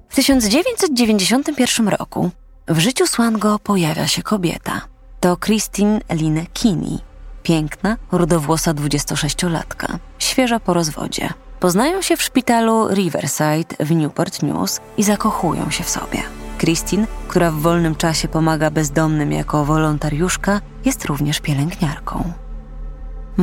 W 0.10 0.16
1991 0.16 1.90
roku 1.90 2.30
w 2.68 2.80
życiu 2.80 3.08
Swango 3.08 3.60
pojawia 3.60 4.08
się 4.08 4.24
kobieta. 4.24 4.82
To 5.20 5.38
Christine 5.38 6.00
Lynn 6.10 6.46
Kinney. 6.54 7.00
Piękna, 7.44 7.98
rudowłosa 8.12 8.74
26-latka, 8.74 9.98
świeża 10.20 10.60
po 10.60 10.74
rozwodzie. 10.74 11.30
Poznają 11.60 12.02
się 12.02 12.18
w 12.18 12.22
szpitalu 12.22 12.88
Riverside 12.88 13.76
w 13.80 13.92
Newport 13.92 14.44
News 14.44 14.80
i 14.98 15.04
zakochują 15.04 15.70
się 15.70 15.84
w 15.84 15.90
sobie. 15.90 16.24
Christine, 16.58 17.08
która 17.28 17.52
w 17.52 17.56
wolnym 17.56 17.96
czasie 17.96 18.28
pomaga 18.28 18.72
bezdomnym 18.72 19.32
jako 19.32 19.66
wolontariuszka, 19.66 20.62
jest 20.86 21.06
również 21.06 21.40
pielęgniarką. 21.40 22.34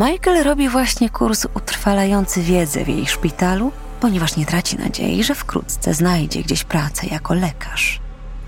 Michael 0.01 0.45
robi 0.45 0.69
właśnie 0.69 1.11
kurs 1.11 1.47
utrwalający 1.55 2.43
wiedzę 2.43 2.85
w 2.85 2.89
jej 2.89 3.07
szpitalu, 3.07 3.73
ponieważ 4.01 4.37
nie 4.37 4.47
traci 4.47 4.77
nadziei, 4.77 5.25
że 5.25 5.35
wkrótce 5.35 5.95
znajdzie 5.95 6.43
gdzieś 6.43 6.65
pracę 6.65 7.07
jako 7.07 7.35
lekarz. 7.35 8.01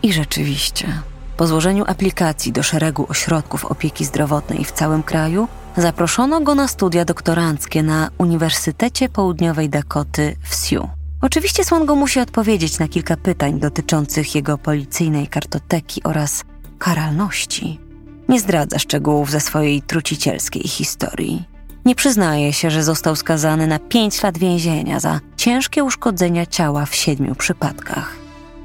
I 0.02 0.12
rzeczywiście, 0.12 1.02
po 1.36 1.46
złożeniu 1.46 1.84
aplikacji 1.86 2.52
do 2.52 2.62
szeregu 2.62 3.06
ośrodków 3.08 3.64
opieki 3.64 4.04
zdrowotnej 4.04 4.64
w 4.64 4.72
całym 4.72 5.02
kraju, 5.02 5.48
zaproszono 5.76 6.40
go 6.40 6.54
na 6.54 6.68
studia 6.68 7.04
doktoranckie 7.04 7.82
na 7.82 8.10
Uniwersytecie 8.18 9.08
Południowej 9.08 9.68
Dakoty 9.68 10.36
w 10.48 10.54
Sioux. 10.54 10.88
Oczywiście 11.20 11.64
Swango 11.64 11.96
musi 11.96 12.20
odpowiedzieć 12.20 12.78
na 12.78 12.88
kilka 12.88 13.16
pytań 13.16 13.60
dotyczących 13.60 14.34
jego 14.34 14.58
policyjnej 14.58 15.28
kartoteki 15.28 16.02
oraz 16.02 16.44
karalności. 16.78 17.89
Nie 18.30 18.40
zdradza 18.40 18.78
szczegółów 18.78 19.30
ze 19.30 19.40
swojej 19.40 19.82
trucicielskiej 19.82 20.62
historii. 20.62 21.44
Nie 21.84 21.94
przyznaje 21.94 22.52
się, 22.52 22.70
że 22.70 22.82
został 22.82 23.16
skazany 23.16 23.66
na 23.66 23.78
pięć 23.78 24.22
lat 24.22 24.38
więzienia 24.38 25.00
za 25.00 25.20
ciężkie 25.36 25.84
uszkodzenia 25.84 26.46
ciała 26.46 26.86
w 26.86 26.94
siedmiu 26.94 27.34
przypadkach. 27.34 28.16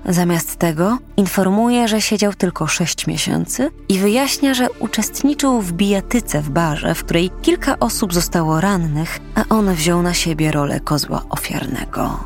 Zamiast 0.06 0.56
tego 0.56 0.97
informuje, 1.17 1.88
że 1.88 2.01
siedział 2.01 2.34
tylko 2.34 2.67
sześć 2.67 3.08
miesięcy 3.08 3.71
i 3.89 3.99
wyjaśnia, 3.99 4.54
że 4.54 4.67
uczestniczył 4.80 5.62
w 5.62 5.73
bijatyce 5.73 6.41
w 6.41 6.49
barze, 6.49 6.95
w 6.95 7.04
której 7.04 7.32
kilka 7.41 7.80
osób 7.80 8.13
zostało 8.13 8.62
rannych, 8.62 9.19
a 9.36 9.56
on 9.56 9.73
wziął 9.73 10.01
na 10.01 10.13
siebie 10.13 10.51
rolę 10.51 10.80
kozła 10.80 11.21
ofiarnego. 11.30 12.23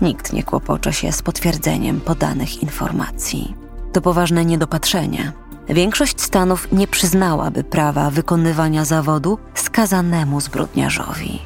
Nikt 0.00 0.32
nie 0.32 0.42
kłopocza 0.42 0.92
się 0.92 1.12
z 1.12 1.22
potwierdzeniem 1.22 2.00
podanych 2.00 2.62
informacji. 2.62 3.54
To 3.92 4.00
poważne 4.00 4.44
niedopatrzenie. 4.44 5.32
Większość 5.68 6.20
stanów 6.20 6.68
nie 6.72 6.86
przyznałaby 6.86 7.64
prawa 7.64 8.10
wykonywania 8.10 8.84
zawodu 8.84 9.38
skazanemu 9.54 10.40
zbrodniarzowi. 10.40 11.38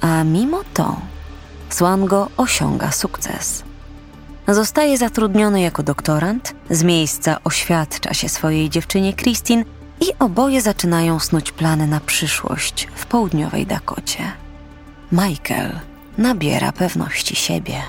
A 0.00 0.24
mimo 0.24 0.60
to 0.74 0.96
Swango 1.68 2.28
osiąga 2.36 2.92
sukces. 2.92 3.62
Zostaje 4.48 4.98
zatrudniony 4.98 5.60
jako 5.60 5.82
doktorant, 5.82 6.54
z 6.70 6.82
miejsca 6.82 7.38
oświadcza 7.44 8.14
się 8.14 8.28
swojej 8.28 8.70
dziewczynie 8.70 9.12
Christine 9.12 9.64
i 10.00 10.04
oboje 10.18 10.62
zaczynają 10.62 11.20
snuć 11.20 11.52
plany 11.52 11.86
na 11.86 12.00
przyszłość 12.00 12.88
w 12.94 13.06
południowej 13.06 13.66
Dakocie. 13.66 14.22
Michael 15.12 15.78
nabiera 16.18 16.72
pewności 16.72 17.36
siebie. 17.36 17.82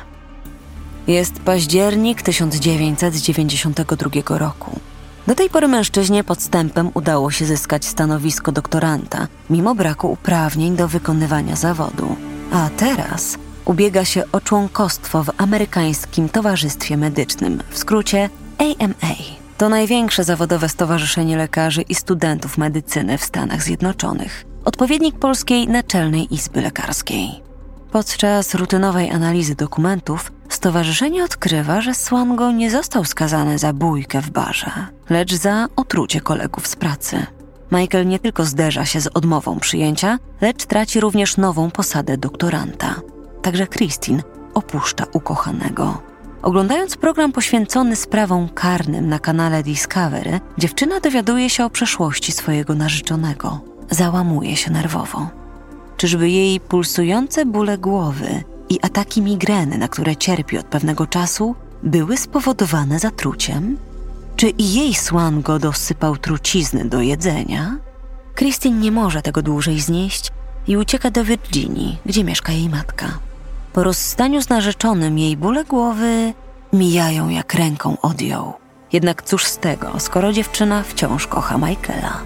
Jest 1.08 1.40
październik 1.40 2.22
1992 2.22 4.38
roku. 4.38 4.80
Do 5.28 5.36
tej 5.36 5.50
pory 5.50 5.68
mężczyźnie 5.68 6.24
podstępem 6.24 6.92
udało 6.94 7.32
się 7.32 7.46
zyskać 7.46 7.86
stanowisko 7.86 8.52
doktoranta, 8.52 9.28
mimo 9.50 9.76
braku 9.76 10.12
uprawnień 10.12 10.76
do 10.76 10.88
wykonywania 10.88 11.56
zawodu. 11.56 12.16
A 12.52 12.70
teraz 12.78 13.38
ubiega 13.66 14.06
się 14.06 14.24
o 14.32 14.42
członkostwo 14.42 15.24
w 15.24 15.30
Amerykańskim 15.38 16.30
Towarzystwie 16.30 16.98
Medycznym, 16.98 17.64
w 17.70 17.78
skrócie 17.78 18.30
AMA. 18.58 19.16
To 19.58 19.70
największe 19.70 20.24
zawodowe 20.24 20.70
stowarzyszenie 20.70 21.38
lekarzy 21.38 21.82
i 21.82 21.96
studentów 21.96 22.58
medycyny 22.58 23.18
w 23.18 23.24
Stanach 23.24 23.64
Zjednoczonych, 23.64 24.46
odpowiednik 24.66 25.20
Polskiej 25.20 25.68
Naczelnej 25.68 26.34
Izby 26.34 26.62
Lekarskiej. 26.62 27.53
Podczas 27.94 28.56
rutynowej 28.56 29.12
analizy 29.12 29.56
dokumentów 29.56 30.32
stowarzyszenie 30.50 31.24
odkrywa, 31.24 31.82
że 31.82 31.94
Swango 31.94 32.52
nie 32.52 32.72
został 32.72 33.06
skazany 33.06 33.58
za 33.58 33.74
bójkę 33.74 34.22
w 34.22 34.30
barze, 34.30 34.72
lecz 35.10 35.34
za 35.34 35.68
otrucie 35.76 36.22
kolegów 36.22 36.68
z 36.68 36.76
pracy. 36.76 37.26
Michael 37.72 38.08
nie 38.08 38.20
tylko 38.20 38.46
zderza 38.46 38.86
się 38.86 39.02
z 39.02 39.08
odmową 39.08 39.60
przyjęcia, 39.60 40.20
lecz 40.42 40.66
traci 40.66 41.00
również 41.00 41.38
nową 41.38 41.72
posadę 41.72 42.18
doktoranta. 42.18 42.96
Także 43.42 43.68
Christine 43.68 44.24
opuszcza 44.54 45.06
ukochanego. 45.14 46.02
Oglądając 46.42 46.98
program 46.98 47.32
poświęcony 47.32 47.96
sprawom 47.96 48.50
karnym 48.50 49.10
na 49.10 49.20
kanale 49.20 49.64
Discovery, 49.64 50.40
dziewczyna 50.58 51.00
dowiaduje 51.00 51.50
się 51.50 51.66
o 51.66 51.70
przeszłości 51.70 52.32
swojego 52.32 52.76
narzeczonego. 52.76 53.62
Załamuje 53.90 54.58
się 54.58 54.72
nerwowo. 54.72 55.43
Czyżby 55.98 56.30
jej 56.30 56.60
pulsujące 56.60 57.46
bóle 57.46 57.78
głowy 57.78 58.44
i 58.70 58.80
ataki 58.82 59.22
migreny, 59.22 59.78
na 59.78 59.88
które 59.88 60.16
cierpi 60.16 60.58
od 60.58 60.66
pewnego 60.66 61.08
czasu, 61.08 61.56
były 61.84 62.18
spowodowane 62.18 63.00
zatruciem? 63.00 63.78
Czy 64.36 64.50
i 64.50 64.74
jej 64.74 64.94
słan 64.94 65.42
go 65.42 65.60
dosypał 65.60 66.18
trucizny 66.18 66.86
do 66.86 67.02
jedzenia? 67.02 67.78
Christine 68.36 68.80
nie 68.80 68.92
może 68.92 69.22
tego 69.22 69.42
dłużej 69.42 69.80
znieść 69.80 70.32
i 70.68 70.78
ucieka 70.78 71.12
do 71.12 71.24
Virginii, 71.24 71.98
gdzie 72.06 72.24
mieszka 72.24 72.52
jej 72.52 72.70
matka. 72.70 73.06
Po 73.74 73.84
rozstaniu 73.84 74.42
z 74.42 74.50
narzeczonym 74.50 75.20
jej 75.20 75.38
bóle 75.38 75.66
głowy 75.66 76.34
mijają 76.74 77.30
jak 77.30 77.54
ręką 77.54 77.98
odjął. 78.02 78.54
Jednak 78.94 79.24
cóż 79.24 79.46
z 79.46 79.58
tego, 79.58 80.00
skoro 80.00 80.34
dziewczyna 80.34 80.84
wciąż 80.84 81.28
kocha 81.28 81.58
Michaela. 81.58 82.22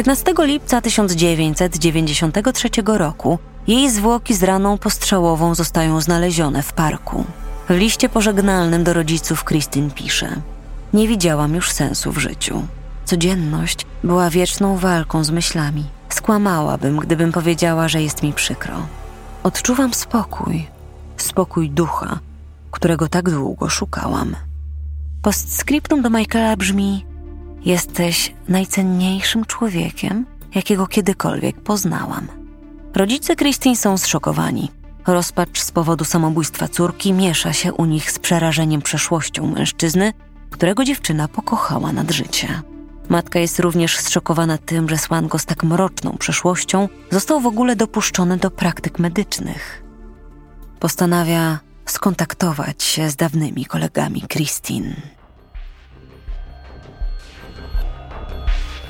15 0.00 0.34
lipca 0.38 0.80
1993 0.80 2.68
roku 2.86 3.38
jej 3.66 3.90
zwłoki 3.90 4.34
z 4.34 4.42
raną 4.42 4.78
postrzałową 4.78 5.54
zostają 5.54 6.00
znalezione 6.00 6.62
w 6.62 6.72
parku. 6.72 7.24
W 7.68 7.74
liście 7.74 8.08
pożegnalnym 8.08 8.84
do 8.84 8.92
rodziców 8.92 9.44
Christine 9.44 9.90
pisze: 9.90 10.28
Nie 10.92 11.08
widziałam 11.08 11.54
już 11.54 11.70
sensu 11.70 12.12
w 12.12 12.18
życiu. 12.18 12.62
Codzienność 13.04 13.86
była 14.04 14.30
wieczną 14.30 14.76
walką 14.76 15.24
z 15.24 15.30
myślami. 15.30 15.84
Skłamałabym, 16.08 16.96
gdybym 16.96 17.32
powiedziała, 17.32 17.88
że 17.88 18.02
jest 18.02 18.22
mi 18.22 18.32
przykro. 18.32 18.86
Odczuwam 19.42 19.94
spokój, 19.94 20.66
spokój 21.16 21.70
ducha, 21.70 22.18
którego 22.70 23.08
tak 23.08 23.30
długo 23.30 23.68
szukałam. 23.68 24.36
Postscriptum 25.22 26.02
do 26.02 26.10
Michaela 26.10 26.56
brzmi: 26.56 27.09
Jesteś 27.64 28.34
najcenniejszym 28.48 29.44
człowiekiem, 29.44 30.26
jakiego 30.54 30.86
kiedykolwiek 30.86 31.60
poznałam. 31.60 32.28
Rodzice 32.94 33.36
Christine 33.36 33.76
są 33.76 33.98
zszokowani. 33.98 34.70
Rozpacz 35.06 35.60
z 35.60 35.70
powodu 35.70 36.04
samobójstwa 36.04 36.68
córki 36.68 37.12
miesza 37.12 37.52
się 37.52 37.72
u 37.72 37.84
nich 37.84 38.10
z 38.10 38.18
przerażeniem 38.18 38.82
przeszłością 38.82 39.46
mężczyzny, 39.46 40.12
którego 40.50 40.84
dziewczyna 40.84 41.28
pokochała 41.28 41.92
nad 41.92 42.10
życie. 42.10 42.62
Matka 43.08 43.38
jest 43.38 43.58
również 43.58 43.98
zszokowana 43.98 44.58
tym, 44.58 44.88
że 44.88 44.98
Swango 44.98 45.38
z 45.38 45.46
tak 45.46 45.64
mroczną 45.64 46.16
przeszłością 46.18 46.88
został 47.10 47.40
w 47.40 47.46
ogóle 47.46 47.76
dopuszczony 47.76 48.36
do 48.36 48.50
praktyk 48.50 48.98
medycznych. 48.98 49.82
Postanawia 50.80 51.58
skontaktować 51.86 52.82
się 52.82 53.10
z 53.10 53.16
dawnymi 53.16 53.66
kolegami 53.66 54.22
Christine. 54.32 55.19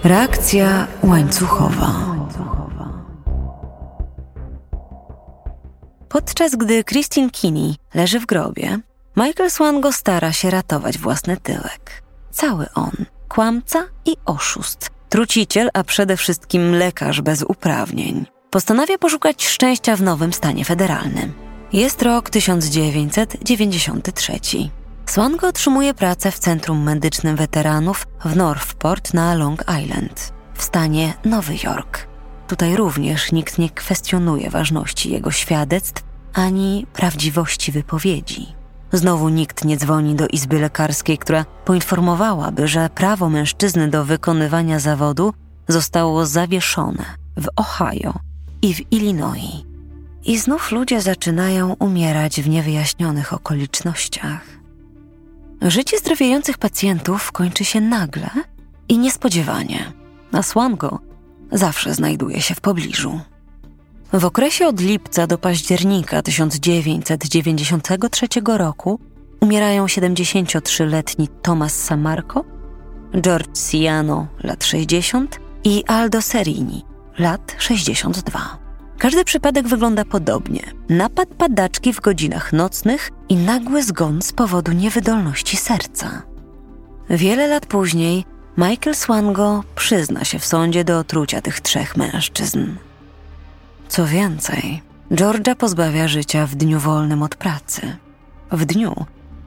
Reakcja 0.05 0.87
łańcuchowa. 1.03 1.93
Podczas 6.09 6.57
gdy 6.57 6.85
Christine 6.85 7.31
Kinney 7.31 7.77
leży 7.95 8.21
w 8.21 8.27
grobie, 8.27 8.79
Michael 9.17 9.51
Swango 9.51 9.93
stara 9.93 10.33
się 10.33 10.51
ratować 10.51 10.99
własny 10.99 11.37
tyłek. 11.37 12.03
Cały 12.31 12.67
on, 12.75 12.93
kłamca 13.29 13.87
i 14.07 14.17
oszust, 14.25 14.91
truciciel, 15.09 15.71
a 15.75 15.85
przede 15.85 16.17
wszystkim 16.17 16.75
lekarz 16.75 17.21
bez 17.21 17.43
uprawnień. 17.43 18.27
Postanawia 18.51 18.99
poszukać 18.99 19.47
szczęścia 19.47 19.97
w 19.97 20.03
nowym 20.03 20.33
stanie 20.33 20.65
federalnym. 20.65 21.33
Jest 21.73 22.03
rok 22.03 22.31
1993. 22.31 24.33
Swango 25.11 25.49
otrzymuje 25.49 25.94
pracę 25.94 26.31
w 26.31 26.38
Centrum 26.38 26.83
Medycznym 26.83 27.37
Weteranów 27.37 28.07
w 28.25 28.37
Northport 28.37 29.14
na 29.14 29.35
Long 29.35 29.64
Island, 29.83 30.33
w 30.55 30.62
stanie 30.62 31.14
Nowy 31.25 31.55
Jork. 31.64 32.07
Tutaj 32.49 32.77
również 32.77 33.33
nikt 33.33 33.59
nie 33.59 33.70
kwestionuje 33.70 34.51
ważności 34.51 35.12
jego 35.12 35.31
świadectw 35.31 36.03
ani 36.33 36.87
prawdziwości 36.92 37.73
wypowiedzi. 37.73 38.46
Znowu 38.92 39.29
nikt 39.29 39.64
nie 39.64 39.77
dzwoni 39.77 40.14
do 40.14 40.27
izby 40.27 40.59
lekarskiej, 40.59 41.18
która 41.18 41.44
poinformowałaby, 41.64 42.68
że 42.68 42.90
prawo 42.94 43.29
mężczyzny 43.29 43.88
do 43.88 44.05
wykonywania 44.05 44.79
zawodu 44.79 45.33
zostało 45.68 46.27
zawieszone 46.27 47.05
w 47.37 47.49
Ohio 47.57 48.14
i 48.62 48.75
w 48.75 48.92
Illinois. 48.92 49.64
I 50.25 50.38
znów 50.38 50.73
ludzie 50.73 51.01
zaczynają 51.01 51.77
umierać 51.79 52.40
w 52.40 52.49
niewyjaśnionych 52.49 53.33
okolicznościach. 53.33 54.60
Życie 55.62 55.99
zdrowiejących 55.99 56.59
pacjentów 56.59 57.33
kończy 57.33 57.64
się 57.64 57.81
nagle 57.81 58.31
i 58.88 58.99
niespodziewanie. 58.99 59.92
A 60.33 60.42
Swango 60.42 60.99
zawsze 61.53 61.94
znajduje 61.94 62.40
się 62.40 62.55
w 62.55 62.61
pobliżu. 62.61 63.20
W 64.12 64.25
okresie 64.25 64.66
od 64.66 64.81
lipca 64.81 65.27
do 65.27 65.38
października 65.38 66.23
1993 66.23 68.27
roku 68.46 69.01
umierają 69.40 69.87
73-letni 69.87 71.29
Thomas 71.42 71.85
Samarco, 71.85 72.44
George 73.20 73.70
Ciano, 73.70 74.27
lat 74.42 74.64
60 74.64 75.40
i 75.64 75.85
Aldo 75.87 76.23
Serini, 76.23 76.85
lat 77.18 77.57
62. 77.59 78.69
Każdy 79.01 79.25
przypadek 79.25 79.69
wygląda 79.69 80.05
podobnie. 80.05 80.63
Napad 80.89 81.29
padaczki 81.29 81.93
w 81.93 82.01
godzinach 82.01 82.53
nocnych 82.53 83.11
i 83.29 83.37
nagły 83.37 83.83
zgon 83.83 84.23
z 84.23 84.33
powodu 84.33 84.73
niewydolności 84.73 85.57
serca. 85.57 86.23
Wiele 87.11 87.47
lat 87.47 87.67
później 87.67 88.25
Michael 88.57 88.97
Swango 88.97 89.65
przyzna 89.75 90.25
się 90.25 90.39
w 90.39 90.47
sądzie 90.47 90.85
do 90.85 90.99
otrucia 90.99 91.41
tych 91.41 91.61
trzech 91.61 91.97
mężczyzn. 91.97 92.67
Co 93.89 94.07
więcej, 94.07 94.83
Georgia 95.15 95.55
pozbawia 95.55 96.09
życia 96.09 96.47
w 96.47 96.55
dniu 96.55 96.79
wolnym 96.81 97.23
od 97.23 97.35
pracy. 97.35 97.97
W 98.53 98.65
dniu, 98.65 98.95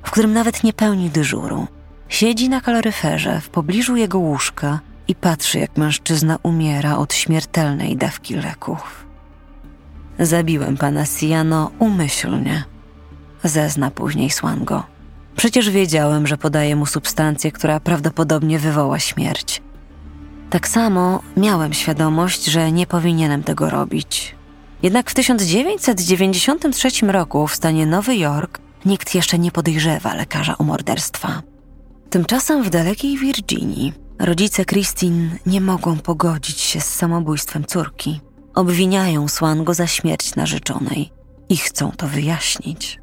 w 0.04 0.12
którym 0.12 0.34
nawet 0.34 0.64
nie 0.64 0.74
pełni 0.74 1.10
dyżuru. 1.10 1.68
Siedzi 2.10 2.50
na 2.50 2.62
kaloryferze 2.62 3.42
w 3.42 3.50
pobliżu 3.50 3.96
jego 3.96 4.20
łóżka 4.20 4.80
i 5.08 5.16
patrzy, 5.16 5.60
jak 5.60 5.78
mężczyzna 5.78 6.38
umiera 6.44 6.98
od 6.98 7.14
śmiertelnej 7.14 7.98
dawki 7.98 8.36
leków. 8.36 9.03
Zabiłem 10.20 10.78
pana 10.78 11.06
Siano 11.06 11.72
umyślnie. 11.80 12.64
Zezna 13.44 13.92
później 13.92 14.30
Swango. 14.30 14.84
Przecież 15.36 15.70
wiedziałem, 15.70 16.28
że 16.28 16.38
podaję 16.38 16.76
mu 16.76 16.86
substancję, 16.86 17.52
która 17.52 17.80
prawdopodobnie 17.80 18.60
wywoła 18.60 19.00
śmierć. 19.00 19.62
Tak 20.50 20.68
samo 20.68 21.22
miałem 21.38 21.74
świadomość, 21.74 22.46
że 22.46 22.72
nie 22.72 22.88
powinienem 22.88 23.44
tego 23.44 23.70
robić. 23.70 24.36
Jednak 24.84 25.10
w 25.10 25.14
1993 25.14 26.90
roku 27.08 27.48
w 27.48 27.56
stanie 27.56 27.86
Nowy 27.86 28.16
Jork 28.16 28.60
nikt 28.86 29.16
jeszcze 29.16 29.40
nie 29.40 29.52
podejrzewa 29.52 30.14
lekarza 30.14 30.58
o 30.58 30.64
morderstwa. 30.64 31.42
Tymczasem 32.10 32.64
w 32.64 32.70
dalekiej 32.70 33.18
Virginii 33.18 33.94
rodzice 34.20 34.66
Christine 34.66 35.30
nie 35.46 35.62
mogą 35.62 35.98
pogodzić 35.98 36.60
się 36.60 36.82
z 36.82 36.86
samobójstwem 36.86 37.66
córki. 37.66 38.22
Obwiniają 38.56 39.28
Swango 39.28 39.74
za 39.74 39.88
śmierć 39.88 40.36
narzeczonej 40.36 41.12
i 41.50 41.58
chcą 41.58 41.92
to 41.92 42.08
wyjaśnić. 42.08 43.00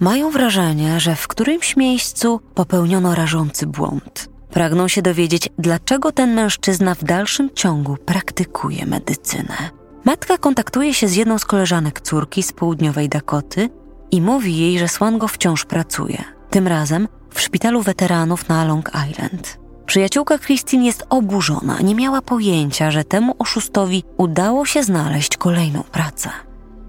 Mają 0.00 0.30
wrażenie, 0.30 1.00
że 1.00 1.16
w 1.16 1.28
którymś 1.28 1.76
miejscu 1.76 2.40
popełniono 2.54 3.14
rażący 3.14 3.66
błąd. 3.66 4.28
Pragną 4.50 4.88
się 4.88 5.02
dowiedzieć, 5.02 5.48
dlaczego 5.58 6.12
ten 6.12 6.34
mężczyzna 6.34 6.94
w 6.94 7.04
dalszym 7.04 7.50
ciągu 7.54 7.96
praktykuje 7.96 8.86
medycynę. 8.86 9.70
Matka 10.04 10.38
kontaktuje 10.38 10.94
się 10.94 11.08
z 11.08 11.14
jedną 11.14 11.38
z 11.38 11.44
koleżanek 11.44 12.00
córki 12.00 12.42
z 12.42 12.52
południowej 12.52 13.08
Dakoty 13.08 13.68
i 14.10 14.20
mówi 14.22 14.56
jej, 14.56 14.78
że 14.78 14.88
Swango 14.88 15.28
wciąż 15.28 15.64
pracuje. 15.64 16.24
Tym 16.50 16.68
razem 16.68 17.08
w 17.30 17.40
szpitalu 17.40 17.82
weteranów 17.82 18.48
na 18.48 18.64
Long 18.64 18.90
Island. 19.10 19.58
Przyjaciółka 19.90 20.38
Christine 20.38 20.84
jest 20.84 21.06
oburzona, 21.08 21.80
nie 21.80 21.94
miała 21.94 22.22
pojęcia, 22.22 22.90
że 22.90 23.04
temu 23.04 23.34
oszustowi 23.38 24.04
udało 24.16 24.66
się 24.66 24.82
znaleźć 24.82 25.36
kolejną 25.36 25.82
pracę. 25.82 26.30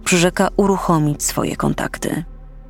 Przyrzeka 0.04 0.50
uruchomić 0.58 1.24
swoje 1.24 1.56
kontakty. 1.56 2.24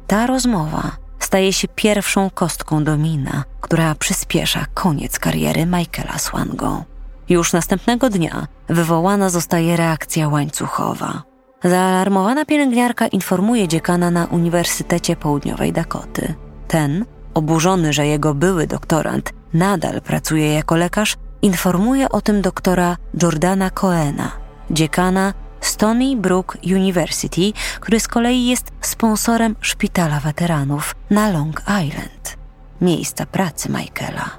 Ta 0.08 0.28
rozmowa 0.28 0.92
staje 1.20 1.54
się 1.54 1.68
pierwszą 1.68 2.30
kostką 2.30 2.84
domina, 2.84 3.44
która 3.62 3.96
przyspiesza 3.96 4.66
koniec 4.74 5.20
kariery 5.20 5.66
Michaela 5.66 6.18
Swango. 6.18 6.84
Już 7.30 7.54
następnego 7.54 8.10
dnia 8.10 8.48
wywołana 8.70 9.30
zostaje 9.30 9.78
reakcja 9.78 10.30
łańcuchowa. 10.30 11.24
Zaalarmowana 11.64 12.46
pielęgniarka 12.46 13.08
informuje 13.08 13.68
dziekana 13.68 14.12
na 14.12 14.26
Uniwersytecie 14.26 15.16
Południowej 15.16 15.74
Dakoty. 15.74 16.34
Ten, 16.68 17.06
oburzony, 17.34 17.94
że 17.94 18.08
jego 18.08 18.34
były 18.34 18.68
doktorant 18.68 19.41
nadal 19.54 20.02
pracuje 20.02 20.54
jako 20.54 20.76
lekarz, 20.76 21.18
informuje 21.42 22.10
o 22.10 22.22
tym 22.22 22.42
doktora 22.42 22.98
Jordana 23.22 23.70
Coena, 23.70 24.32
dziekana 24.72 25.34
Stony 25.62 26.16
Brook 26.16 26.58
University, 26.64 27.54
który 27.80 28.00
z 28.00 28.08
kolei 28.08 28.46
jest 28.46 28.72
sponsorem 28.82 29.56
szpitala 29.62 30.20
weteranów 30.20 30.96
na 31.10 31.32
Long 31.32 31.62
Island, 31.62 32.38
miejsca 32.82 33.26
pracy 33.26 33.70
Michaela. 33.70 34.30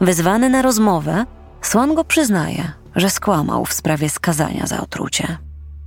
Wezwany 0.00 0.50
na 0.50 0.62
rozmowę, 0.62 1.26
Swango 1.62 2.04
przyznaje, 2.04 2.72
że 2.96 3.10
skłamał 3.10 3.64
w 3.64 3.72
sprawie 3.72 4.10
skazania 4.10 4.66
za 4.66 4.80
otrucie. 4.80 5.38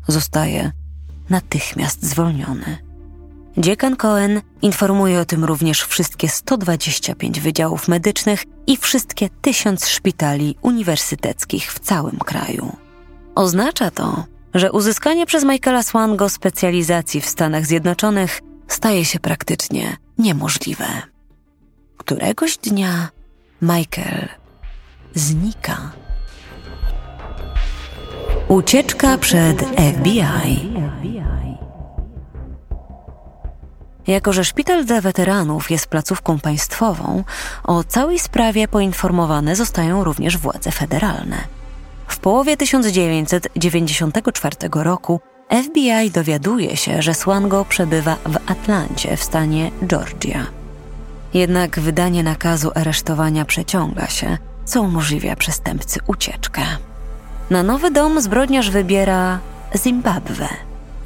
Zostaje 0.08 0.71
natychmiast 1.29 2.03
zwolniony. 2.03 2.88
Dziekan 3.60 3.95
Cohen 3.95 4.41
informuje 4.62 5.19
o 5.19 5.26
tym 5.26 5.45
również 5.45 5.84
wszystkie 5.84 6.30
125 6.30 7.39
wydziałów 7.39 7.88
medycznych 7.88 8.43
i 8.67 8.78
wszystkie 8.78 9.30
tysiąc 9.41 9.88
szpitali 9.88 10.56
uniwersyteckich 10.62 11.74
w 11.74 11.80
całym 11.80 12.17
kraju. 12.19 12.76
Oznacza 13.36 13.91
to, 13.91 14.24
że 14.54 14.72
uzyskanie 14.72 15.26
przez 15.26 15.43
Michaela 15.43 15.84
Swango 15.84 16.30
specjalizacji 16.30 17.22
w 17.22 17.26
Stanach 17.26 17.65
Zjednoczonych 17.65 18.41
staje 18.67 19.06
się 19.06 19.19
praktycznie 19.19 19.98
niemożliwe. 20.17 20.86
któregoś 21.98 22.58
dnia 22.58 23.10
Michael 23.62 24.28
znika. 25.15 25.91
Ucieczka 28.48 29.17
przed 29.17 29.62
FBI. 29.62 30.69
Jako, 34.10 34.34
że 34.34 34.45
szpital 34.45 34.86
dla 34.86 35.02
weteranów 35.02 35.72
jest 35.72 35.88
placówką 35.88 36.39
państwową, 36.39 37.24
o 37.63 37.84
całej 37.84 38.19
sprawie 38.19 38.67
poinformowane 38.67 39.56
zostają 39.56 40.04
również 40.04 40.38
władze 40.38 40.72
federalne. 40.72 41.38
W 42.08 42.19
połowie 42.19 42.58
1994 42.58 44.56
roku 44.74 45.19
FBI 45.63 46.12
dowiaduje 46.12 46.78
się, 46.78 47.02
że 47.02 47.13
Swango 47.13 47.65
przebywa 47.65 48.15
w 48.26 48.52
Atlancie 48.52 49.17
w 49.17 49.24
stanie 49.24 49.72
Georgia. 49.88 50.45
Jednak 51.34 51.80
wydanie 51.80 52.24
nakazu 52.24 52.72
aresztowania 52.76 53.45
przeciąga 53.45 54.08
się, 54.08 54.38
co 54.65 54.82
umożliwia 54.82 55.36
przestępcy 55.36 56.00
ucieczkę. 56.08 56.62
Na 57.50 57.63
nowy 57.63 57.91
dom 57.91 58.22
zbrodniarz 58.22 58.69
wybiera 58.69 59.39
Zimbabwe 59.76 60.48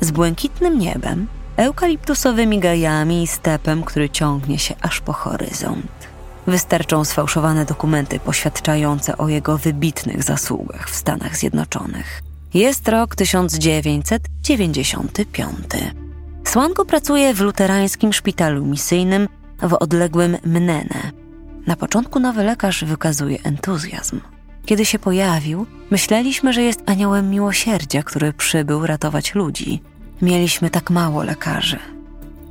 z 0.01 0.11
błękitnym 0.11 0.79
niebem, 0.79 1.27
eukaliptusowymi 1.57 2.59
gajami 2.59 3.23
i 3.23 3.27
stepem, 3.27 3.83
który 3.83 4.09
ciągnie 4.09 4.59
się 4.59 4.75
aż 4.81 5.01
po 5.01 5.13
horyzont. 5.13 5.91
Wystarczą 6.47 7.05
sfałszowane 7.05 7.65
dokumenty 7.65 8.19
poświadczające 8.19 9.17
o 9.17 9.29
jego 9.29 9.57
wybitnych 9.57 10.23
zasługach 10.23 10.89
w 10.89 10.95
Stanach 10.95 11.37
Zjednoczonych. 11.37 12.21
Jest 12.53 12.87
rok 12.87 13.15
1995. 13.15 15.57
Słanko 16.43 16.85
pracuje 16.85 17.33
w 17.33 17.41
luterańskim 17.41 18.13
szpitalu 18.13 18.65
misyjnym 18.65 19.27
w 19.61 19.73
odległym 19.73 20.37
Mnene. 20.45 21.11
Na 21.67 21.75
początku 21.75 22.19
nowy 22.19 22.43
lekarz 22.43 22.83
wykazuje 22.83 23.37
entuzjazm. 23.43 24.19
Kiedy 24.65 24.85
się 24.85 24.99
pojawił, 24.99 25.65
myśleliśmy, 25.91 26.53
że 26.53 26.61
jest 26.61 26.83
aniołem 26.85 27.29
miłosierdzia, 27.29 28.03
który 28.03 28.33
przybył 28.33 28.85
ratować 28.85 29.35
ludzi. 29.35 29.81
Mieliśmy 30.21 30.69
tak 30.69 30.89
mało 30.89 31.23
lekarzy. 31.23 31.79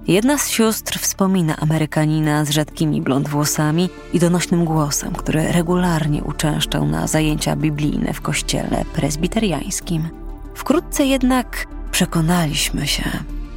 Jedna 0.08 0.38
z 0.38 0.48
sióstr 0.48 0.98
wspomina 0.98 1.56
Amerykanina 1.56 2.44
z 2.44 2.50
rzadkimi 2.50 3.02
blond 3.02 3.28
włosami 3.28 3.88
i 4.12 4.18
donośnym 4.18 4.64
głosem, 4.64 5.12
który 5.12 5.52
regularnie 5.52 6.24
uczęszczał 6.24 6.86
na 6.86 7.06
zajęcia 7.06 7.56
biblijne 7.56 8.12
w 8.12 8.20
kościele 8.20 8.84
prezbiteriańskim. 8.94 10.08
Wkrótce 10.54 11.04
jednak 11.04 11.66
przekonaliśmy 11.90 12.86
się, 12.86 13.04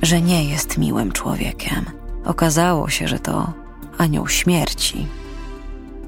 że 0.01 0.21
nie 0.21 0.49
jest 0.49 0.77
miłym 0.77 1.11
człowiekiem. 1.11 1.85
Okazało 2.25 2.89
się, 2.89 3.07
że 3.07 3.19
to 3.19 3.53
anioł 3.97 4.27
śmierci. 4.27 5.07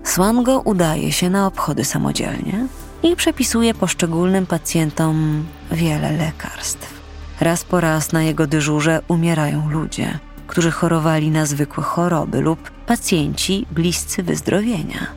Swango 0.04 0.60
udaje 0.60 1.12
się 1.12 1.30
na 1.30 1.48
obchody 1.48 1.86
samodzielnie 1.86 2.68
i 3.04 3.16
przepisuje 3.16 3.74
poszczególnym 3.74 4.46
pacjentom 4.46 5.46
wiele 5.72 6.12
lekarstw. 6.12 6.97
Raz 7.40 7.64
po 7.64 7.80
raz 7.80 8.12
na 8.12 8.24
jego 8.24 8.48
dyżurze 8.48 9.02
umierają 9.08 9.70
ludzie, 9.70 10.20
którzy 10.48 10.72
chorowali 10.72 11.32
na 11.32 11.46
zwykłe 11.46 11.84
choroby 11.84 12.42
lub 12.42 12.72
pacjenci 12.72 13.66
bliscy 13.72 14.24
wyzdrowienia. 14.24 15.08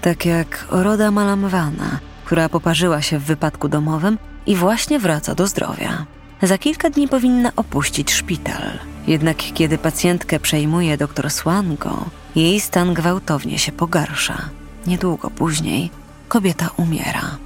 Tak 0.00 0.26
jak 0.26 0.66
Oroda 0.70 1.10
Malamwana, 1.10 1.98
która 2.24 2.48
poparzyła 2.48 3.02
się 3.02 3.18
w 3.18 3.24
wypadku 3.24 3.68
domowym 3.68 4.18
i 4.46 4.56
właśnie 4.56 4.98
wraca 4.98 5.34
do 5.34 5.46
zdrowia. 5.46 6.06
Za 6.42 6.58
kilka 6.58 6.90
dni 6.90 7.08
powinna 7.08 7.52
opuścić 7.56 8.12
szpital. 8.12 8.62
Jednak 9.06 9.36
kiedy 9.36 9.78
pacjentkę 9.78 10.40
przejmuje 10.40 10.96
dr 10.96 11.30
Swango, 11.30 12.04
jej 12.36 12.60
stan 12.60 12.94
gwałtownie 12.94 13.58
się 13.58 13.72
pogarsza. 13.72 14.38
Niedługo 14.86 15.30
później 15.30 15.90
kobieta 16.28 16.70
umiera. 16.76 17.36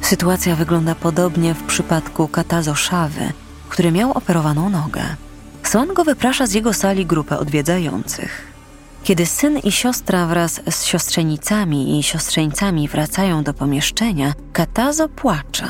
Sytuacja 0.00 0.56
wygląda 0.56 0.94
podobnie 0.94 1.54
w 1.54 1.62
przypadku 1.62 2.28
Katazo 2.28 2.74
Szawy, 2.74 3.32
który 3.70 3.92
miał 3.92 4.12
operowaną 4.12 4.70
nogę. 4.70 5.02
Swango 5.62 6.04
wyprasza 6.04 6.46
z 6.46 6.52
jego 6.52 6.72
sali 6.72 7.06
grupę 7.06 7.38
odwiedzających. 7.38 8.50
Kiedy 9.02 9.26
syn 9.26 9.58
i 9.58 9.72
siostra 9.72 10.26
wraz 10.26 10.60
z 10.70 10.84
siostrzenicami 10.84 11.98
i 11.98 12.02
siostrzeńcami 12.02 12.88
wracają 12.88 13.42
do 13.42 13.54
pomieszczenia, 13.54 14.32
Katazo 14.52 15.08
płacze. 15.08 15.68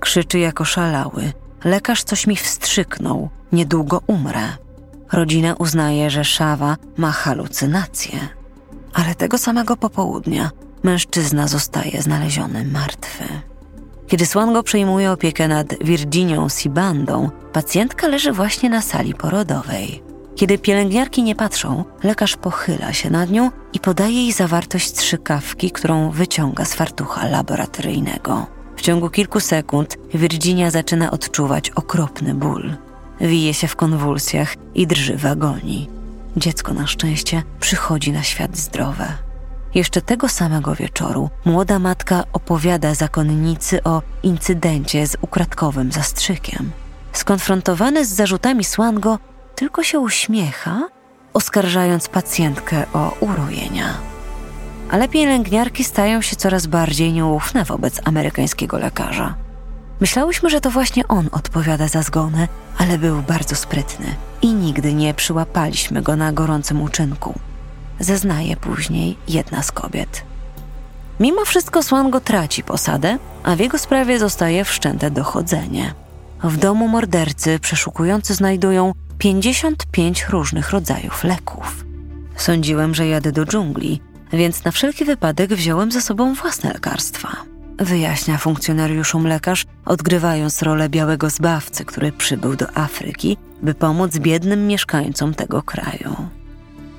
Krzyczy 0.00 0.38
jako 0.38 0.64
szalały. 0.64 1.32
Lekarz 1.64 2.02
coś 2.04 2.26
mi 2.26 2.36
wstrzyknął. 2.36 3.28
Niedługo 3.52 4.02
umrę. 4.06 4.56
Rodzina 5.12 5.54
uznaje, 5.54 6.10
że 6.10 6.24
Szawa 6.24 6.76
ma 6.96 7.12
halucynacje. 7.12 8.18
Ale 8.94 9.14
tego 9.14 9.38
samego 9.38 9.76
popołudnia 9.76 10.50
mężczyzna 10.82 11.48
zostaje 11.48 12.02
znaleziony 12.02 12.64
martwy. 12.64 13.24
Kiedy 14.10 14.26
Swango 14.26 14.62
przejmuje 14.62 15.12
opiekę 15.12 15.48
nad 15.48 15.74
Virginią 15.84 16.48
Sibandą, 16.48 17.30
pacjentka 17.52 18.08
leży 18.08 18.32
właśnie 18.32 18.70
na 18.70 18.82
sali 18.82 19.14
porodowej. 19.14 20.02
Kiedy 20.36 20.58
pielęgniarki 20.58 21.22
nie 21.22 21.34
patrzą, 21.34 21.84
lekarz 22.02 22.36
pochyla 22.36 22.92
się 22.92 23.10
nad 23.10 23.30
nią 23.30 23.50
i 23.72 23.80
podaje 23.80 24.14
jej 24.14 24.32
zawartość 24.32 24.86
strzykawki, 24.86 25.70
którą 25.70 26.10
wyciąga 26.10 26.64
z 26.64 26.74
fartucha 26.74 27.28
laboratoryjnego. 27.28 28.46
W 28.76 28.82
ciągu 28.82 29.10
kilku 29.10 29.40
sekund 29.40 29.96
Virginia 30.14 30.70
zaczyna 30.70 31.10
odczuwać 31.10 31.70
okropny 31.70 32.34
ból. 32.34 32.76
Wije 33.20 33.54
się 33.54 33.68
w 33.68 33.76
konwulsjach 33.76 34.54
i 34.74 34.86
drży 34.86 35.16
w 35.16 35.26
agonii. 35.26 35.88
Dziecko 36.36 36.74
na 36.74 36.86
szczęście 36.86 37.42
przychodzi 37.60 38.12
na 38.12 38.22
świat 38.22 38.56
zdrowe. 38.56 39.29
Jeszcze 39.74 40.02
tego 40.02 40.28
samego 40.28 40.74
wieczoru 40.74 41.30
młoda 41.44 41.78
matka 41.78 42.24
opowiada 42.32 42.94
zakonnicy 42.94 43.84
o 43.84 44.02
incydencie 44.22 45.06
z 45.06 45.16
ukradkowym 45.20 45.92
zastrzykiem. 45.92 46.70
Skonfrontowany 47.12 48.04
z 48.04 48.08
zarzutami 48.08 48.64
Swango, 48.64 49.18
tylko 49.54 49.82
się 49.82 50.00
uśmiecha, 50.00 50.88
oskarżając 51.34 52.08
pacjentkę 52.08 52.84
o 52.92 53.16
urojenia. 53.20 53.94
Ale 54.90 55.08
pielęgniarki 55.08 55.84
stają 55.84 56.20
się 56.20 56.36
coraz 56.36 56.66
bardziej 56.66 57.12
nieufne 57.12 57.64
wobec 57.64 58.00
amerykańskiego 58.04 58.78
lekarza. 58.78 59.34
Myślałyśmy, 60.00 60.50
że 60.50 60.60
to 60.60 60.70
właśnie 60.70 61.08
on 61.08 61.28
odpowiada 61.32 61.88
za 61.88 62.02
zgonę, 62.02 62.48
ale 62.78 62.98
był 62.98 63.22
bardzo 63.22 63.56
sprytny 63.56 64.06
i 64.42 64.54
nigdy 64.54 64.94
nie 64.94 65.14
przyłapaliśmy 65.14 66.02
go 66.02 66.16
na 66.16 66.32
gorącym 66.32 66.82
uczynku 66.82 67.34
zeznaje 68.00 68.56
później 68.56 69.16
jedna 69.28 69.62
z 69.62 69.72
kobiet. 69.72 70.22
Mimo 71.20 71.44
wszystko 71.44 71.82
Swango 71.82 72.20
traci 72.20 72.62
posadę, 72.62 73.18
a 73.42 73.56
w 73.56 73.58
jego 73.60 73.78
sprawie 73.78 74.18
zostaje 74.18 74.64
wszczęte 74.64 75.10
dochodzenie. 75.10 75.94
W 76.42 76.56
domu 76.56 76.88
mordercy 76.88 77.58
przeszukujący 77.58 78.34
znajdują 78.34 78.92
55 79.18 80.26
różnych 80.28 80.70
rodzajów 80.70 81.24
leków. 81.24 81.84
Sądziłem, 82.36 82.94
że 82.94 83.06
jadę 83.06 83.32
do 83.32 83.44
dżungli, 83.44 84.00
więc 84.32 84.64
na 84.64 84.70
wszelki 84.70 85.04
wypadek 85.04 85.54
wziąłem 85.54 85.92
ze 85.92 86.00
sobą 86.00 86.34
własne 86.34 86.72
lekarstwa. 86.72 87.28
Wyjaśnia 87.78 88.38
funkcjonariuszom 88.38 89.26
lekarz, 89.26 89.66
odgrywając 89.84 90.62
rolę 90.62 90.88
białego 90.88 91.30
zbawcy, 91.30 91.84
który 91.84 92.12
przybył 92.12 92.56
do 92.56 92.76
Afryki, 92.76 93.36
by 93.62 93.74
pomóc 93.74 94.18
biednym 94.18 94.66
mieszkańcom 94.66 95.34
tego 95.34 95.62
kraju 95.62 96.39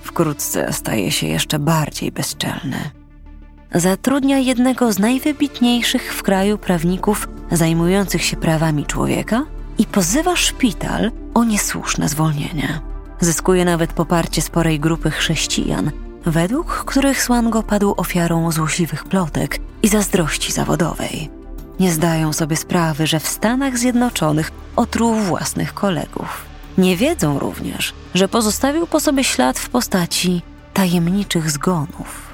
wkrótce 0.01 0.73
staje 0.73 1.11
się 1.11 1.27
jeszcze 1.27 1.59
bardziej 1.59 2.11
bezczelny. 2.11 2.77
Zatrudnia 3.75 4.37
jednego 4.37 4.93
z 4.93 4.99
najwybitniejszych 4.99 6.13
w 6.13 6.23
kraju 6.23 6.57
prawników 6.57 7.27
zajmujących 7.51 8.23
się 8.23 8.37
prawami 8.37 8.85
człowieka 8.85 9.45
i 9.77 9.85
pozywa 9.85 10.35
szpital 10.35 11.11
o 11.33 11.43
niesłuszne 11.43 12.09
zwolnienie. 12.09 12.81
Zyskuje 13.19 13.65
nawet 13.65 13.93
poparcie 13.93 14.41
sporej 14.41 14.79
grupy 14.79 15.11
chrześcijan, 15.11 15.91
według 16.25 16.67
których 16.67 17.23
Swango 17.23 17.63
padł 17.63 17.93
ofiarą 17.97 18.51
złośliwych 18.51 19.03
plotek 19.03 19.59
i 19.83 19.87
zazdrości 19.87 20.51
zawodowej. 20.51 21.29
Nie 21.79 21.91
zdają 21.91 22.33
sobie 22.33 22.55
sprawy, 22.55 23.07
że 23.07 23.19
w 23.19 23.27
Stanach 23.27 23.77
Zjednoczonych 23.77 24.51
otruł 24.75 25.15
własnych 25.15 25.73
kolegów. 25.73 26.50
Nie 26.81 26.97
wiedzą 26.97 27.39
również, 27.39 27.93
że 28.13 28.27
pozostawił 28.27 28.87
po 28.87 28.99
sobie 28.99 29.23
ślad 29.23 29.59
w 29.59 29.69
postaci 29.69 30.41
tajemniczych 30.73 31.51
zgonów. 31.51 32.33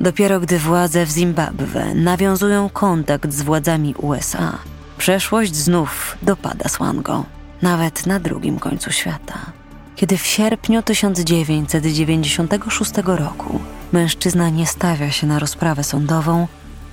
Dopiero 0.00 0.40
gdy 0.40 0.58
władze 0.58 1.06
w 1.06 1.10
Zimbabwe 1.10 1.94
nawiązują 1.94 2.68
kontakt 2.68 3.32
z 3.32 3.42
władzami 3.42 3.94
USA, 3.94 4.58
przeszłość 4.96 5.56
znów 5.56 6.18
dopada 6.22 6.68
Swango, 6.68 7.24
nawet 7.62 8.06
na 8.06 8.20
drugim 8.20 8.58
końcu 8.58 8.92
świata. 8.92 9.38
Kiedy 9.96 10.18
w 10.18 10.26
sierpniu 10.26 10.82
1996 10.82 12.92
roku 13.04 13.60
mężczyzna 13.92 14.48
nie 14.48 14.66
stawia 14.66 15.10
się 15.10 15.26
na 15.26 15.38
rozprawę 15.38 15.84
sądową, 15.84 16.48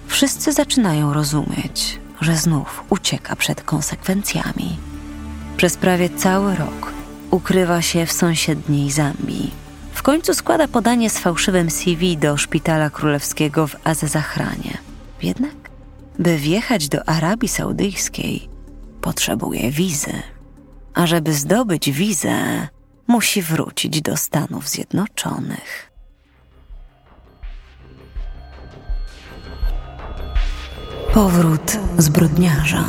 wszyscy 0.08 0.54
zaczynają 0.54 1.14
rozumieć, 1.14 2.00
że 2.22 2.38
znów 2.38 2.84
ucieka 2.90 3.36
przed 3.36 3.64
konsekwencjami. 3.64 4.95
Przez 5.58 5.78
prawie 5.78 6.10
cały 6.10 6.56
rok 6.56 6.94
ukrywa 7.32 7.82
się 7.82 8.06
w 8.06 8.12
sąsiedniej 8.12 8.92
Zambii, 8.92 9.52
w 9.94 10.04
końcu 10.04 10.34
składa 10.34 10.68
podanie 10.68 11.10
z 11.10 11.18
fałszywym 11.20 11.70
CV 11.70 12.18
do 12.18 12.38
szpitala 12.38 12.90
królewskiego 12.90 13.68
w 13.68 13.76
Azezachranie. 13.84 14.78
Jednak, 15.24 15.56
by 16.20 16.38
wjechać 16.38 16.90
do 16.90 17.10
Arabii 17.10 17.48
Saudyjskiej, 17.48 18.50
potrzebuje 19.02 19.72
wizy. 19.72 20.14
A 20.94 21.08
żeby 21.08 21.34
zdobyć 21.34 21.92
wizę, 21.92 22.68
musi 23.08 23.42
wrócić 23.42 24.02
do 24.02 24.18
Stanów 24.18 24.70
Zjednoczonych. 24.70 25.92
Powrót 31.14 31.78
zbrodniarza. 31.98 32.86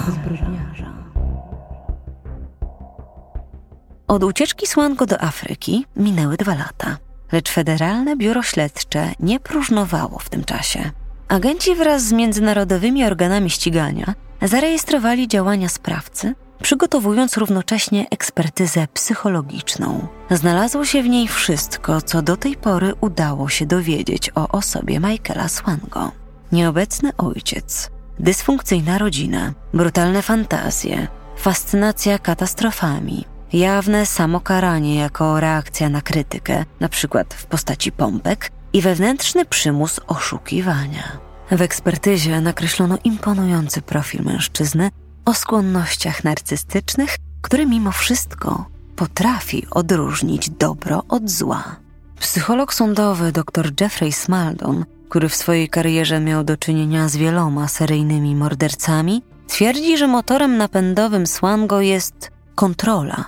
Od 4.08 4.24
ucieczki 4.24 4.66
Słango 4.66 5.06
do 5.06 5.22
Afryki 5.22 5.86
minęły 5.96 6.36
dwa 6.36 6.54
lata, 6.54 6.96
lecz 7.32 7.50
Federalne 7.50 8.16
Biuro 8.16 8.42
Śledcze 8.42 9.12
nie 9.20 9.40
próżnowało 9.40 10.18
w 10.18 10.28
tym 10.28 10.44
czasie. 10.44 10.90
Agenci 11.28 11.74
wraz 11.74 12.02
z 12.02 12.12
międzynarodowymi 12.12 13.04
organami 13.04 13.50
ścigania 13.50 14.14
zarejestrowali 14.42 15.28
działania 15.28 15.68
sprawcy, 15.68 16.34
przygotowując 16.62 17.36
równocześnie 17.36 18.06
ekspertyzę 18.10 18.86
psychologiczną. 18.94 20.06
Znalazło 20.30 20.84
się 20.84 21.02
w 21.02 21.08
niej 21.08 21.28
wszystko, 21.28 22.02
co 22.02 22.22
do 22.22 22.36
tej 22.36 22.56
pory 22.56 22.92
udało 23.00 23.48
się 23.48 23.66
dowiedzieć 23.66 24.30
o 24.34 24.48
osobie 24.48 25.00
Michaela 25.00 25.48
Swango. 25.48 26.12
Nieobecny 26.52 27.16
ojciec, 27.16 27.90
dysfunkcyjna 28.18 28.98
rodzina, 28.98 29.52
brutalne 29.74 30.22
fantazje, 30.22 31.08
fascynacja 31.36 32.18
katastrofami, 32.18 33.24
jawne 33.58 34.06
samokaranie 34.06 34.94
jako 34.94 35.40
reakcja 35.40 35.88
na 35.88 36.00
krytykę, 36.00 36.64
np. 36.80 37.24
w 37.28 37.46
postaci 37.46 37.92
pompek, 37.92 38.50
i 38.72 38.80
wewnętrzny 38.82 39.44
przymus 39.44 40.00
oszukiwania. 40.06 41.18
W 41.50 41.62
ekspertyzie 41.62 42.40
nakreślono 42.40 42.98
imponujący 43.04 43.82
profil 43.82 44.22
mężczyzny 44.22 44.90
o 45.24 45.34
skłonnościach 45.34 46.24
narcystycznych, 46.24 47.16
który 47.42 47.66
mimo 47.66 47.92
wszystko 47.92 48.66
potrafi 48.96 49.66
odróżnić 49.70 50.50
dobro 50.50 51.02
od 51.08 51.30
zła. 51.30 51.76
Psycholog 52.20 52.74
sądowy 52.74 53.32
dr 53.32 53.72
Jeffrey 53.80 54.12
Smaldon, 54.12 54.84
który 55.08 55.28
w 55.28 55.34
swojej 55.34 55.68
karierze 55.68 56.20
miał 56.20 56.44
do 56.44 56.56
czynienia 56.56 57.08
z 57.08 57.16
wieloma 57.16 57.68
seryjnymi 57.68 58.34
mordercami, 58.34 59.22
twierdzi, 59.48 59.98
że 59.98 60.06
motorem 60.06 60.56
napędowym 60.56 61.26
Swango 61.26 61.80
jest 61.80 62.30
kontrola, 62.54 63.24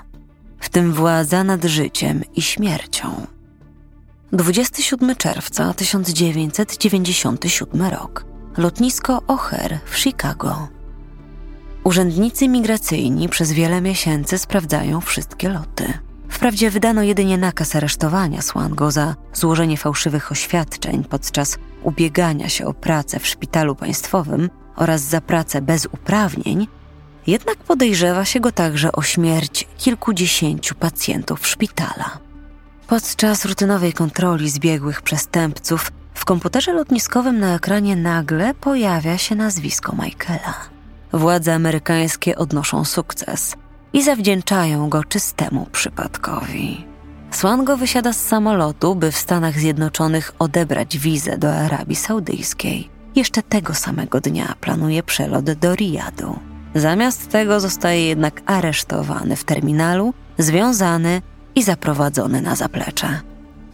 w 0.58 0.68
tym 0.68 0.92
władza 0.92 1.44
nad 1.44 1.64
życiem 1.64 2.22
i 2.36 2.42
śmiercią. 2.42 3.26
27 4.32 5.16
czerwca 5.16 5.74
1997 5.74 7.82
rok. 7.82 8.24
Lotnisko 8.56 9.18
O'Hare 9.18 9.78
w 9.84 9.98
Chicago. 9.98 10.68
Urzędnicy 11.84 12.48
migracyjni 12.48 13.28
przez 13.28 13.52
wiele 13.52 13.80
miesięcy 13.80 14.38
sprawdzają 14.38 15.00
wszystkie 15.00 15.48
loty. 15.48 15.92
Wprawdzie 16.28 16.70
wydano 16.70 17.02
jedynie 17.02 17.38
nakaz 17.38 17.76
aresztowania 17.76 18.42
Swango 18.42 18.90
za 18.90 19.14
złożenie 19.32 19.76
fałszywych 19.76 20.32
oświadczeń 20.32 21.04
podczas 21.04 21.58
ubiegania 21.82 22.48
się 22.48 22.66
o 22.66 22.74
pracę 22.74 23.18
w 23.18 23.26
szpitalu 23.26 23.74
państwowym 23.74 24.50
oraz 24.76 25.02
za 25.02 25.20
pracę 25.20 25.62
bez 25.62 25.86
uprawnień, 25.86 26.66
jednak 27.28 27.56
podejrzewa 27.58 28.24
się 28.24 28.40
go 28.40 28.52
także 28.52 28.92
o 28.92 29.02
śmierć 29.02 29.68
kilkudziesięciu 29.78 30.74
pacjentów 30.74 31.46
szpitala. 31.46 32.18
Podczas 32.86 33.44
rutynowej 33.44 33.92
kontroli 33.92 34.50
zbiegłych 34.50 35.02
przestępców 35.02 35.92
w 36.14 36.24
komputerze 36.24 36.72
lotniskowym 36.72 37.40
na 37.40 37.54
ekranie 37.54 37.96
nagle 37.96 38.54
pojawia 38.54 39.18
się 39.18 39.34
nazwisko 39.34 39.92
Michaela. 39.92 40.54
Władze 41.12 41.54
amerykańskie 41.54 42.36
odnoszą 42.36 42.84
sukces 42.84 43.56
i 43.92 44.02
zawdzięczają 44.02 44.88
go 44.88 45.04
czystemu 45.04 45.66
przypadkowi. 45.72 46.84
Swango 47.30 47.76
wysiada 47.76 48.12
z 48.12 48.26
samolotu, 48.26 48.94
by 48.94 49.12
w 49.12 49.18
Stanach 49.18 49.58
Zjednoczonych 49.58 50.32
odebrać 50.38 50.98
wizę 50.98 51.38
do 51.38 51.54
Arabii 51.54 51.96
Saudyjskiej. 51.96 52.88
Jeszcze 53.14 53.42
tego 53.42 53.74
samego 53.74 54.20
dnia 54.20 54.54
planuje 54.60 55.02
przelot 55.02 55.52
do 55.52 55.74
Riyadu. 55.74 56.38
Zamiast 56.78 57.28
tego 57.28 57.60
zostaje 57.60 58.06
jednak 58.06 58.42
aresztowany 58.46 59.36
w 59.36 59.44
terminalu, 59.44 60.14
związany 60.38 61.22
i 61.54 61.62
zaprowadzony 61.62 62.40
na 62.40 62.56
zaplecze. 62.56 63.20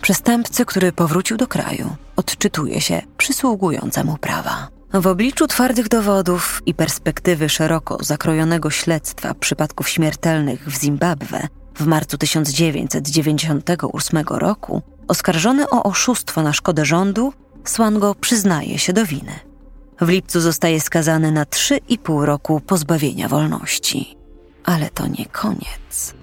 Przestępcy, 0.03 0.64
który 0.64 0.93
powrócił 0.93 1.37
do 1.37 1.47
kraju, 1.47 1.97
odczytuje 2.17 2.81
się 2.81 3.03
przysługujące 3.17 4.05
mu 4.05 4.19
prawa. 4.19 4.69
W 4.93 5.07
obliczu 5.07 5.47
twardych 5.47 5.88
dowodów 5.88 6.62
i 6.67 6.75
perspektywy 6.75 7.49
szeroko 7.49 7.99
zakrojonego 8.01 8.71
śledztwa 8.71 9.35
przypadków 9.35 9.88
śmiertelnych 9.88 10.69
w 10.69 10.81
Zimbabwe 10.81 11.49
w 11.77 11.87
marcu 11.87 12.19
1998 12.19 14.25
roku, 14.29 14.83
oskarżony 15.09 15.71
o 15.71 15.83
oszustwo 15.83 16.43
na 16.43 16.53
szkodę 16.53 16.85
rządu, 16.85 17.33
Swango 17.64 18.14
przyznaje 18.14 18.79
się 18.79 18.93
do 18.93 19.07
winy. 19.07 19.54
W 20.01 20.09
lipcu 20.09 20.41
zostaje 20.41 20.81
skazany 20.81 21.33
na 21.33 21.45
3,5 21.45 22.25
roku 22.25 22.61
pozbawienia 22.61 23.29
wolności. 23.29 24.17
Ale 24.65 24.91
to 24.91 25.07
nie 25.07 25.27
koniec. 25.27 26.15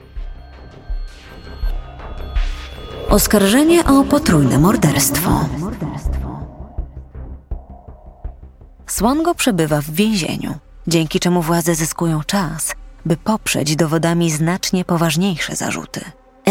Oskarżenie 3.10 3.86
o 3.86 4.04
potrójne 4.04 4.60
morderstwo. 4.60 5.46
Swango 8.88 9.36
przebywa 9.36 9.82
w 9.82 9.90
więzieniu, 9.90 10.54
dzięki 10.88 11.20
czemu 11.20 11.42
władze 11.42 11.76
zyskują 11.76 12.24
czas, 12.24 12.76
by 13.06 13.18
poprzeć 13.18 13.76
dowodami 13.76 14.32
znacznie 14.32 14.86
poważniejsze 14.86 15.56
zarzuty. 15.56 16.02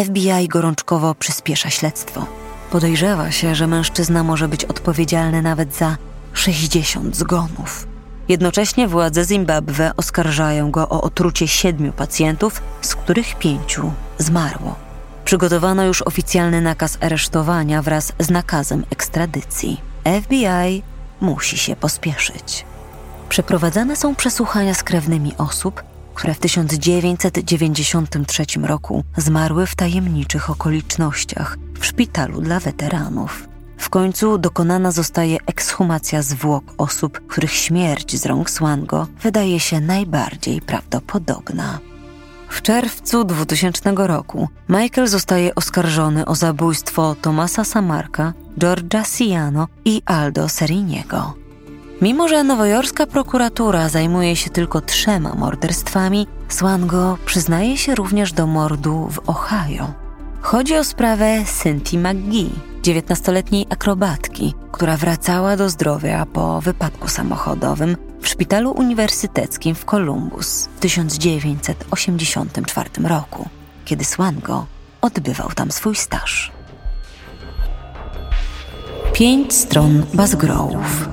FBI 0.05 0.49
gorączkowo 0.49 1.15
przyspiesza 1.15 1.71
śledztwo. 1.71 2.27
Podejrzewa 2.71 3.31
się, 3.31 3.55
że 3.55 3.67
mężczyzna 3.67 4.25
może 4.25 4.49
być 4.49 4.65
odpowiedzialny 4.65 5.43
nawet 5.43 5.77
za 5.77 5.97
60 6.33 7.16
zgonów. 7.16 7.87
Jednocześnie 8.29 8.88
władze 8.88 9.25
Zimbabwe 9.25 9.93
oskarżają 9.97 10.71
go 10.71 10.88
o 10.88 11.03
otrucie 11.03 11.49
siedmiu 11.49 11.93
pacjentów, 11.93 12.62
z 12.81 12.95
których 12.95 13.35
pięciu 13.35 13.93
zmarło. 14.19 14.75
Przygotowano 15.25 15.85
już 15.85 16.03
oficjalny 16.03 16.61
nakaz 16.61 16.99
aresztowania 17.01 17.83
wraz 17.83 18.12
z 18.19 18.31
nakazem 18.31 18.85
ekstradycji. 18.90 19.81
FBI 20.23 20.83
musi 21.21 21.59
się 21.59 21.77
pospieszyć. 21.77 22.64
Przeprowadzane 23.29 23.97
są 23.97 24.14
przesłuchania 24.14 24.75
z 24.75 24.83
krewnymi 24.83 25.33
osób, 25.38 25.83
które 26.14 26.35
w 26.35 26.38
1993 26.38 28.45
roku 28.62 29.05
zmarły 29.16 29.66
w 29.66 29.75
tajemniczych 29.75 30.51
okolicznościach 30.51 31.59
w 31.81 31.87
szpitalu 31.87 32.40
dla 32.40 32.61
weteranów. 32.61 33.50
W 33.81 33.90
końcu 33.90 34.38
dokonana 34.38 34.93
zostaje 34.93 35.38
ekshumacja 35.47 36.23
zwłok 36.23 36.64
osób, 36.79 37.21
których 37.29 37.53
śmierć 37.53 38.16
z 38.16 38.27
rąk 38.27 38.51
Swango 38.51 39.07
wydaje 39.23 39.61
się 39.61 39.81
najbardziej 39.81 40.61
prawdopodobna. 40.61 41.79
W 42.49 42.62
czerwcu 42.62 43.25
2000 43.25 43.93
roku 43.97 44.49
Michael 44.69 45.09
zostaje 45.09 45.55
oskarżony 45.55 46.26
o 46.26 46.35
zabójstwo 46.35 47.16
Tomasa 47.22 47.64
Samarka, 47.64 48.33
Georgia 48.59 49.05
Siano 49.05 49.68
i 49.85 50.03
Aldo 50.05 50.49
Seriniego. 50.49 51.35
Mimo, 52.03 52.28
że 52.28 52.45
nowojorska 52.45 53.07
prokuratura 53.07 53.89
zajmuje 53.89 54.37
się 54.37 54.51
tylko 54.51 54.81
trzema 54.81 55.35
morderstwami, 55.35 56.26
Swango 56.49 57.18
przyznaje 57.26 57.76
się 57.76 57.95
również 57.95 58.33
do 58.33 58.47
mordu 58.47 59.09
w 59.11 59.28
Ohio. 59.28 59.99
Chodzi 60.43 60.76
o 60.76 60.84
sprawę 60.84 61.45
Cynthia 61.62 61.99
McGee, 61.99 62.51
19-letniej 62.82 63.66
akrobatki, 63.70 64.55
która 64.72 64.97
wracała 64.97 65.57
do 65.57 65.68
zdrowia 65.68 66.26
po 66.26 66.61
wypadku 66.61 67.09
samochodowym 67.09 67.97
w 68.20 68.28
szpitalu 68.28 68.70
uniwersyteckim 68.70 69.74
w 69.74 69.84
Columbus 69.84 70.68
w 70.76 70.80
1984 70.80 72.91
roku, 73.05 73.49
kiedy 73.84 74.05
Swango 74.05 74.66
odbywał 75.01 75.49
tam 75.49 75.70
swój 75.70 75.97
staż. 75.97 76.53
Pięć 79.12 79.55
stron 79.55 80.03
Basgrove'ów. 80.14 81.09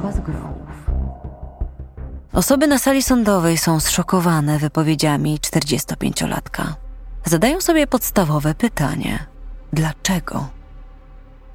Osoby 2.33 2.67
na 2.67 2.77
sali 2.77 3.03
sądowej 3.03 3.57
są 3.57 3.79
zszokowane 3.79 4.59
wypowiedziami 4.59 5.39
45-latka. 5.39 6.86
Zadają 7.27 7.61
sobie 7.61 7.87
podstawowe 7.87 8.55
pytanie: 8.55 9.25
dlaczego? 9.73 10.47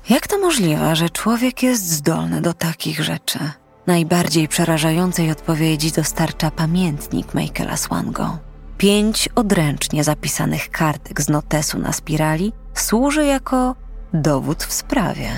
Jak 0.08 0.28
to 0.28 0.38
możliwe, 0.38 0.96
że 0.96 1.10
człowiek 1.10 1.62
jest 1.62 1.90
zdolny 1.90 2.40
do 2.40 2.54
takich 2.54 3.00
rzeczy? 3.00 3.38
Najbardziej 3.86 4.48
przerażającej 4.48 5.30
odpowiedzi 5.30 5.92
dostarcza 5.92 6.50
pamiętnik 6.50 7.34
Michaela 7.34 7.76
Swango. 7.76 8.38
Pięć 8.78 9.28
odręcznie 9.34 10.04
zapisanych 10.04 10.70
kartek 10.70 11.20
z 11.20 11.28
notesu 11.28 11.78
na 11.78 11.92
spirali 11.92 12.52
służy 12.74 13.26
jako 13.26 13.74
dowód 14.12 14.64
w 14.64 14.72
sprawie. 14.72 15.30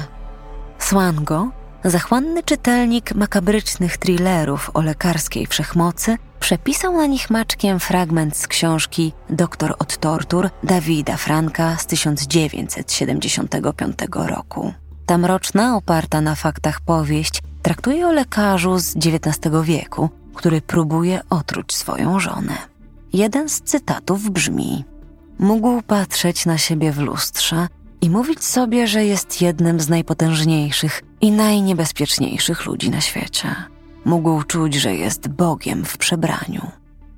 Swango, 0.78 1.48
zachłanny 1.84 2.42
czytelnik 2.42 3.14
makabrycznych 3.14 3.96
thrillerów 3.96 4.70
o 4.74 4.82
lekarskiej 4.82 5.46
wszechmocy, 5.46 6.16
przepisał 6.40 6.96
na 6.96 7.06
nich 7.06 7.30
maczkiem 7.30 7.80
fragment 7.80 8.36
z 8.36 8.46
książki 8.46 9.12
Doktor 9.30 9.74
od 9.78 9.98
tortur 9.98 10.50
Dawida 10.62 11.16
Franka 11.16 11.76
z 11.76 11.86
1975 11.86 13.96
roku. 14.12 14.72
Ta 15.06 15.18
mroczna, 15.18 15.76
oparta 15.76 16.20
na 16.20 16.34
faktach 16.34 16.80
powieść 16.80 17.42
traktuje 17.62 18.06
o 18.06 18.12
lekarzu 18.12 18.78
z 18.78 18.96
XIX 18.96 19.38
wieku, 19.62 20.10
który 20.34 20.60
próbuje 20.60 21.20
otruć 21.30 21.76
swoją 21.76 22.20
żonę. 22.20 22.56
Jeden 23.12 23.48
z 23.48 23.60
cytatów 23.60 24.30
brzmi: 24.30 24.84
Mógł 25.38 25.82
patrzeć 25.82 26.46
na 26.46 26.58
siebie 26.58 26.92
w 26.92 26.98
lustrze 26.98 27.68
i 28.04 28.10
mówić 28.10 28.44
sobie, 28.44 28.86
że 28.86 29.04
jest 29.04 29.42
jednym 29.42 29.80
z 29.80 29.88
najpotężniejszych 29.88 31.02
i 31.20 31.30
najniebezpieczniejszych 31.30 32.66
ludzi 32.66 32.90
na 32.90 33.00
świecie. 33.00 33.54
Mógł 34.04 34.42
czuć, 34.42 34.74
że 34.74 34.94
jest 34.94 35.28
Bogiem 35.28 35.84
w 35.84 35.98
przebraniu. 35.98 36.70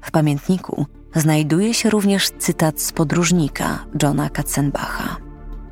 W 0.02 0.10
pamiętniku 0.10 0.86
znajduje 1.14 1.74
się 1.74 1.90
również 1.90 2.30
cytat 2.30 2.80
z 2.80 2.92
podróżnika 2.92 3.84
Johna 4.02 4.30
Katzenbacha. 4.30 5.16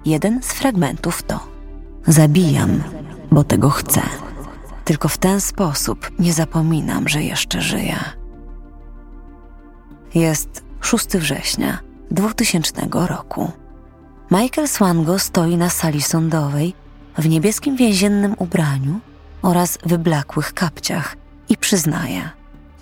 Jeden 0.04 0.42
z 0.42 0.52
fragmentów 0.52 1.22
to: 1.22 1.40
Zabijam, 2.06 2.82
bo 3.30 3.44
tego 3.44 3.70
chcę. 3.70 4.02
Tylko 4.84 5.08
w 5.08 5.18
ten 5.18 5.40
sposób 5.40 6.10
nie 6.18 6.32
zapominam, 6.32 7.08
że 7.08 7.22
jeszcze 7.22 7.60
żyję. 7.60 7.96
Jest 10.14 10.64
6 10.80 11.06
września 11.06 11.78
2000 12.10 12.88
roku. 12.92 13.52
Michael 14.34 14.68
Swango 14.68 15.18
stoi 15.18 15.56
na 15.56 15.70
sali 15.70 16.02
sądowej 16.02 16.74
w 17.18 17.28
niebieskim 17.28 17.76
więziennym 17.76 18.34
ubraniu 18.38 19.00
oraz 19.42 19.78
wyblakłych 19.86 20.54
kapciach 20.54 21.16
i 21.48 21.56
przyznaje, 21.56 22.30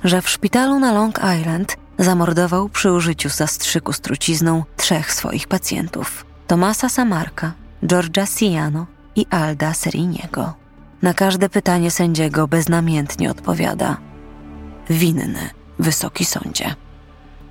że 0.05 0.23
w 0.23 0.29
szpitalu 0.29 0.79
na 0.79 0.93
Long 0.93 1.21
Island 1.39 1.77
zamordował 1.99 2.69
przy 2.69 2.93
użyciu 2.93 3.29
zastrzyku 3.29 3.93
z 3.93 4.01
trucizną 4.01 4.65
trzech 4.77 5.13
swoich 5.13 5.49
pacjentów: 5.49 6.27
Tomasa 6.47 6.89
Samarka, 6.89 7.53
Georgia 7.87 8.27
Siano 8.27 8.87
i 9.17 9.27
Alda 9.31 9.75
Seriniego. 9.75 10.55
Na 11.03 11.15
każde 11.15 11.49
pytanie 11.49 11.91
sędziego 11.91 12.49
beznamiętnie 12.49 13.31
odpowiada: 13.31 13.97
Winny, 14.91 15.51
wysoki 15.79 16.25
sądzie. 16.25 16.75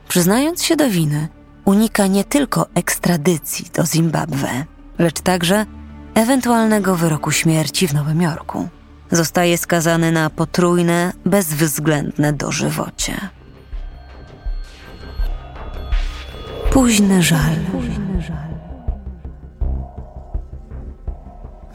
Przyznając 0.08 0.64
się 0.64 0.76
do 0.76 0.90
winy, 0.90 1.28
unika 1.66 2.08
nie 2.08 2.24
tylko 2.24 2.68
ekstradycji 2.76 3.66
do 3.74 3.86
Zimbabwe, 3.86 4.66
lecz 5.00 5.22
także 5.22 5.66
ewentualnego 6.16 6.96
wyroku 6.96 7.32
śmierci 7.32 7.88
w 7.88 7.94
Nowym 7.94 8.22
Jorku. 8.22 8.70
Zostaje 9.12 9.58
skazany 9.58 10.12
na 10.12 10.30
potrójne, 10.30 11.14
bezwzględne 11.26 12.34
dożywocie. 12.34 13.14
Późny 16.72 17.24
żal. 17.24 17.56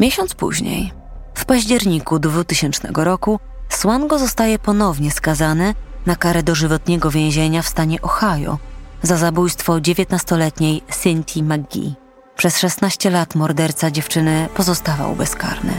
Miesiąc 0.00 0.34
później, 0.34 0.92
w 1.34 1.44
październiku 1.44 2.18
2000 2.18 2.88
roku, 2.94 3.40
Swango 3.68 4.18
zostaje 4.18 4.58
ponownie 4.58 5.10
skazany 5.10 5.74
na 6.06 6.16
karę 6.16 6.42
dożywotniego 6.42 7.10
więzienia 7.10 7.62
w 7.62 7.68
stanie 7.68 8.02
Ohio 8.02 8.58
za 9.06 9.16
zabójstwo 9.16 9.72
19-letniej 9.72 10.82
Cynthia 11.02 11.42
McGee. 11.42 11.94
Przez 12.36 12.58
16 12.58 13.10
lat 13.10 13.34
morderca 13.34 13.90
dziewczyny 13.90 14.48
pozostawał 14.54 15.16
bezkarny. 15.16 15.72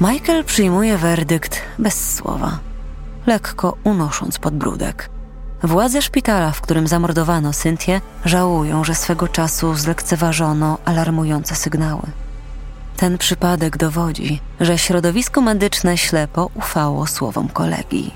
Michael 0.00 0.44
przyjmuje 0.44 0.98
werdykt 0.98 1.62
bez 1.78 2.14
słowa, 2.14 2.58
lekko 3.26 3.76
unosząc 3.84 4.38
podbródek. 4.38 5.10
Władze 5.62 6.02
szpitala, 6.02 6.52
w 6.52 6.60
którym 6.60 6.88
zamordowano 6.88 7.52
Cynthię, 7.52 8.00
żałują, 8.24 8.84
że 8.84 8.94
swego 8.94 9.28
czasu 9.28 9.74
zlekceważono 9.74 10.78
alarmujące 10.84 11.54
sygnały. 11.54 12.02
Ten 12.96 13.18
przypadek 13.18 13.76
dowodzi, 13.76 14.40
że 14.60 14.78
środowisko 14.78 15.40
medyczne 15.40 15.98
ślepo 15.98 16.50
ufało 16.54 17.06
słowom 17.06 17.48
kolegi. 17.48 18.10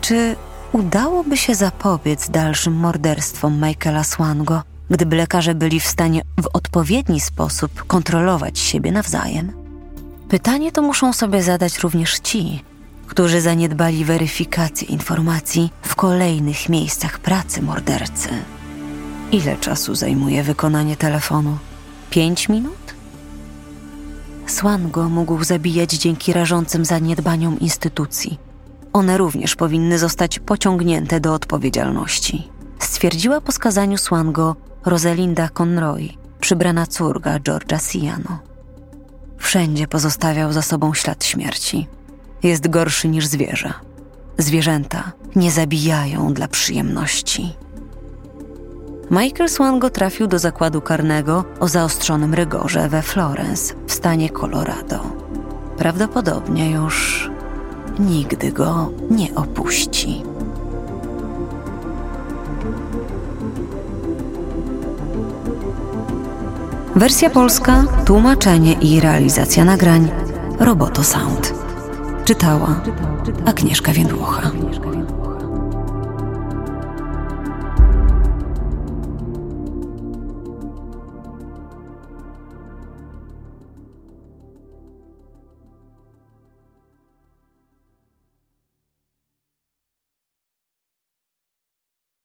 Czy 0.00 0.36
udałoby 0.72 1.36
się 1.36 1.54
zapobiec 1.54 2.30
dalszym 2.30 2.74
morderstwom 2.74 3.62
Michaela 3.66 4.04
Swango, 4.04 4.62
gdyby 4.90 5.16
lekarze 5.16 5.54
byli 5.54 5.80
w 5.80 5.86
stanie 5.86 6.22
w 6.42 6.46
odpowiedni 6.52 7.20
sposób 7.20 7.84
kontrolować 7.86 8.58
siebie 8.58 8.92
nawzajem? 8.92 9.52
Pytanie 10.28 10.72
to 10.72 10.82
muszą 10.82 11.12
sobie 11.12 11.42
zadać 11.42 11.78
również 11.78 12.18
ci, 12.18 12.64
którzy 13.06 13.40
zaniedbali 13.40 14.04
weryfikację 14.04 14.88
informacji 14.88 15.72
w 15.82 15.94
kolejnych 15.94 16.68
miejscach 16.68 17.18
pracy 17.18 17.62
mordercy. 17.62 18.28
Ile 19.32 19.56
czasu 19.56 19.94
zajmuje 19.94 20.42
wykonanie 20.42 20.96
telefonu? 20.96 21.58
Pięć 22.10 22.48
minut? 22.48 22.94
Swango 24.46 25.08
mógł 25.08 25.44
zabijać 25.44 25.92
dzięki 25.92 26.32
rażącym 26.32 26.84
zaniedbaniom 26.84 27.60
instytucji. 27.60 28.49
One 28.92 29.18
również 29.18 29.56
powinny 29.56 29.98
zostać 29.98 30.38
pociągnięte 30.38 31.20
do 31.20 31.34
odpowiedzialności. 31.34 32.48
Stwierdziła 32.78 33.40
po 33.40 33.52
skazaniu 33.52 33.98
Swango 33.98 34.56
Rosalinda 34.84 35.48
Conroy, 35.48 36.08
przybrana 36.40 36.86
córka 36.86 37.40
Georgia 37.40 37.78
Siano. 37.78 38.38
Wszędzie 39.38 39.88
pozostawiał 39.88 40.52
za 40.52 40.62
sobą 40.62 40.94
ślad 40.94 41.24
śmierci. 41.24 41.86
Jest 42.42 42.68
gorszy 42.68 43.08
niż 43.08 43.26
zwierzę. 43.26 43.72
Zwierzęta 44.38 45.12
nie 45.36 45.50
zabijają 45.50 46.34
dla 46.34 46.48
przyjemności. 46.48 47.52
Michael 49.10 49.48
Swango 49.48 49.90
trafił 49.90 50.26
do 50.26 50.38
zakładu 50.38 50.80
karnego 50.80 51.44
o 51.60 51.68
zaostrzonym 51.68 52.34
rygorze 52.34 52.88
we 52.88 53.02
Florence 53.02 53.74
w 53.86 53.92
stanie 53.92 54.30
Colorado. 54.30 55.00
Prawdopodobnie 55.76 56.70
już 56.70 57.30
nigdy 58.00 58.52
go 58.52 58.90
nie 59.10 59.34
opuści. 59.34 60.22
Wersja 66.96 67.30
polska, 67.30 67.84
tłumaczenie 68.04 68.72
i 68.72 69.00
realizacja 69.00 69.64
nagrań 69.64 70.08
Roboto 70.58 71.04
Sound. 71.04 71.54
Czytała 72.24 72.80
Agnieszka 73.46 73.92
Więdłocha. 73.92 74.50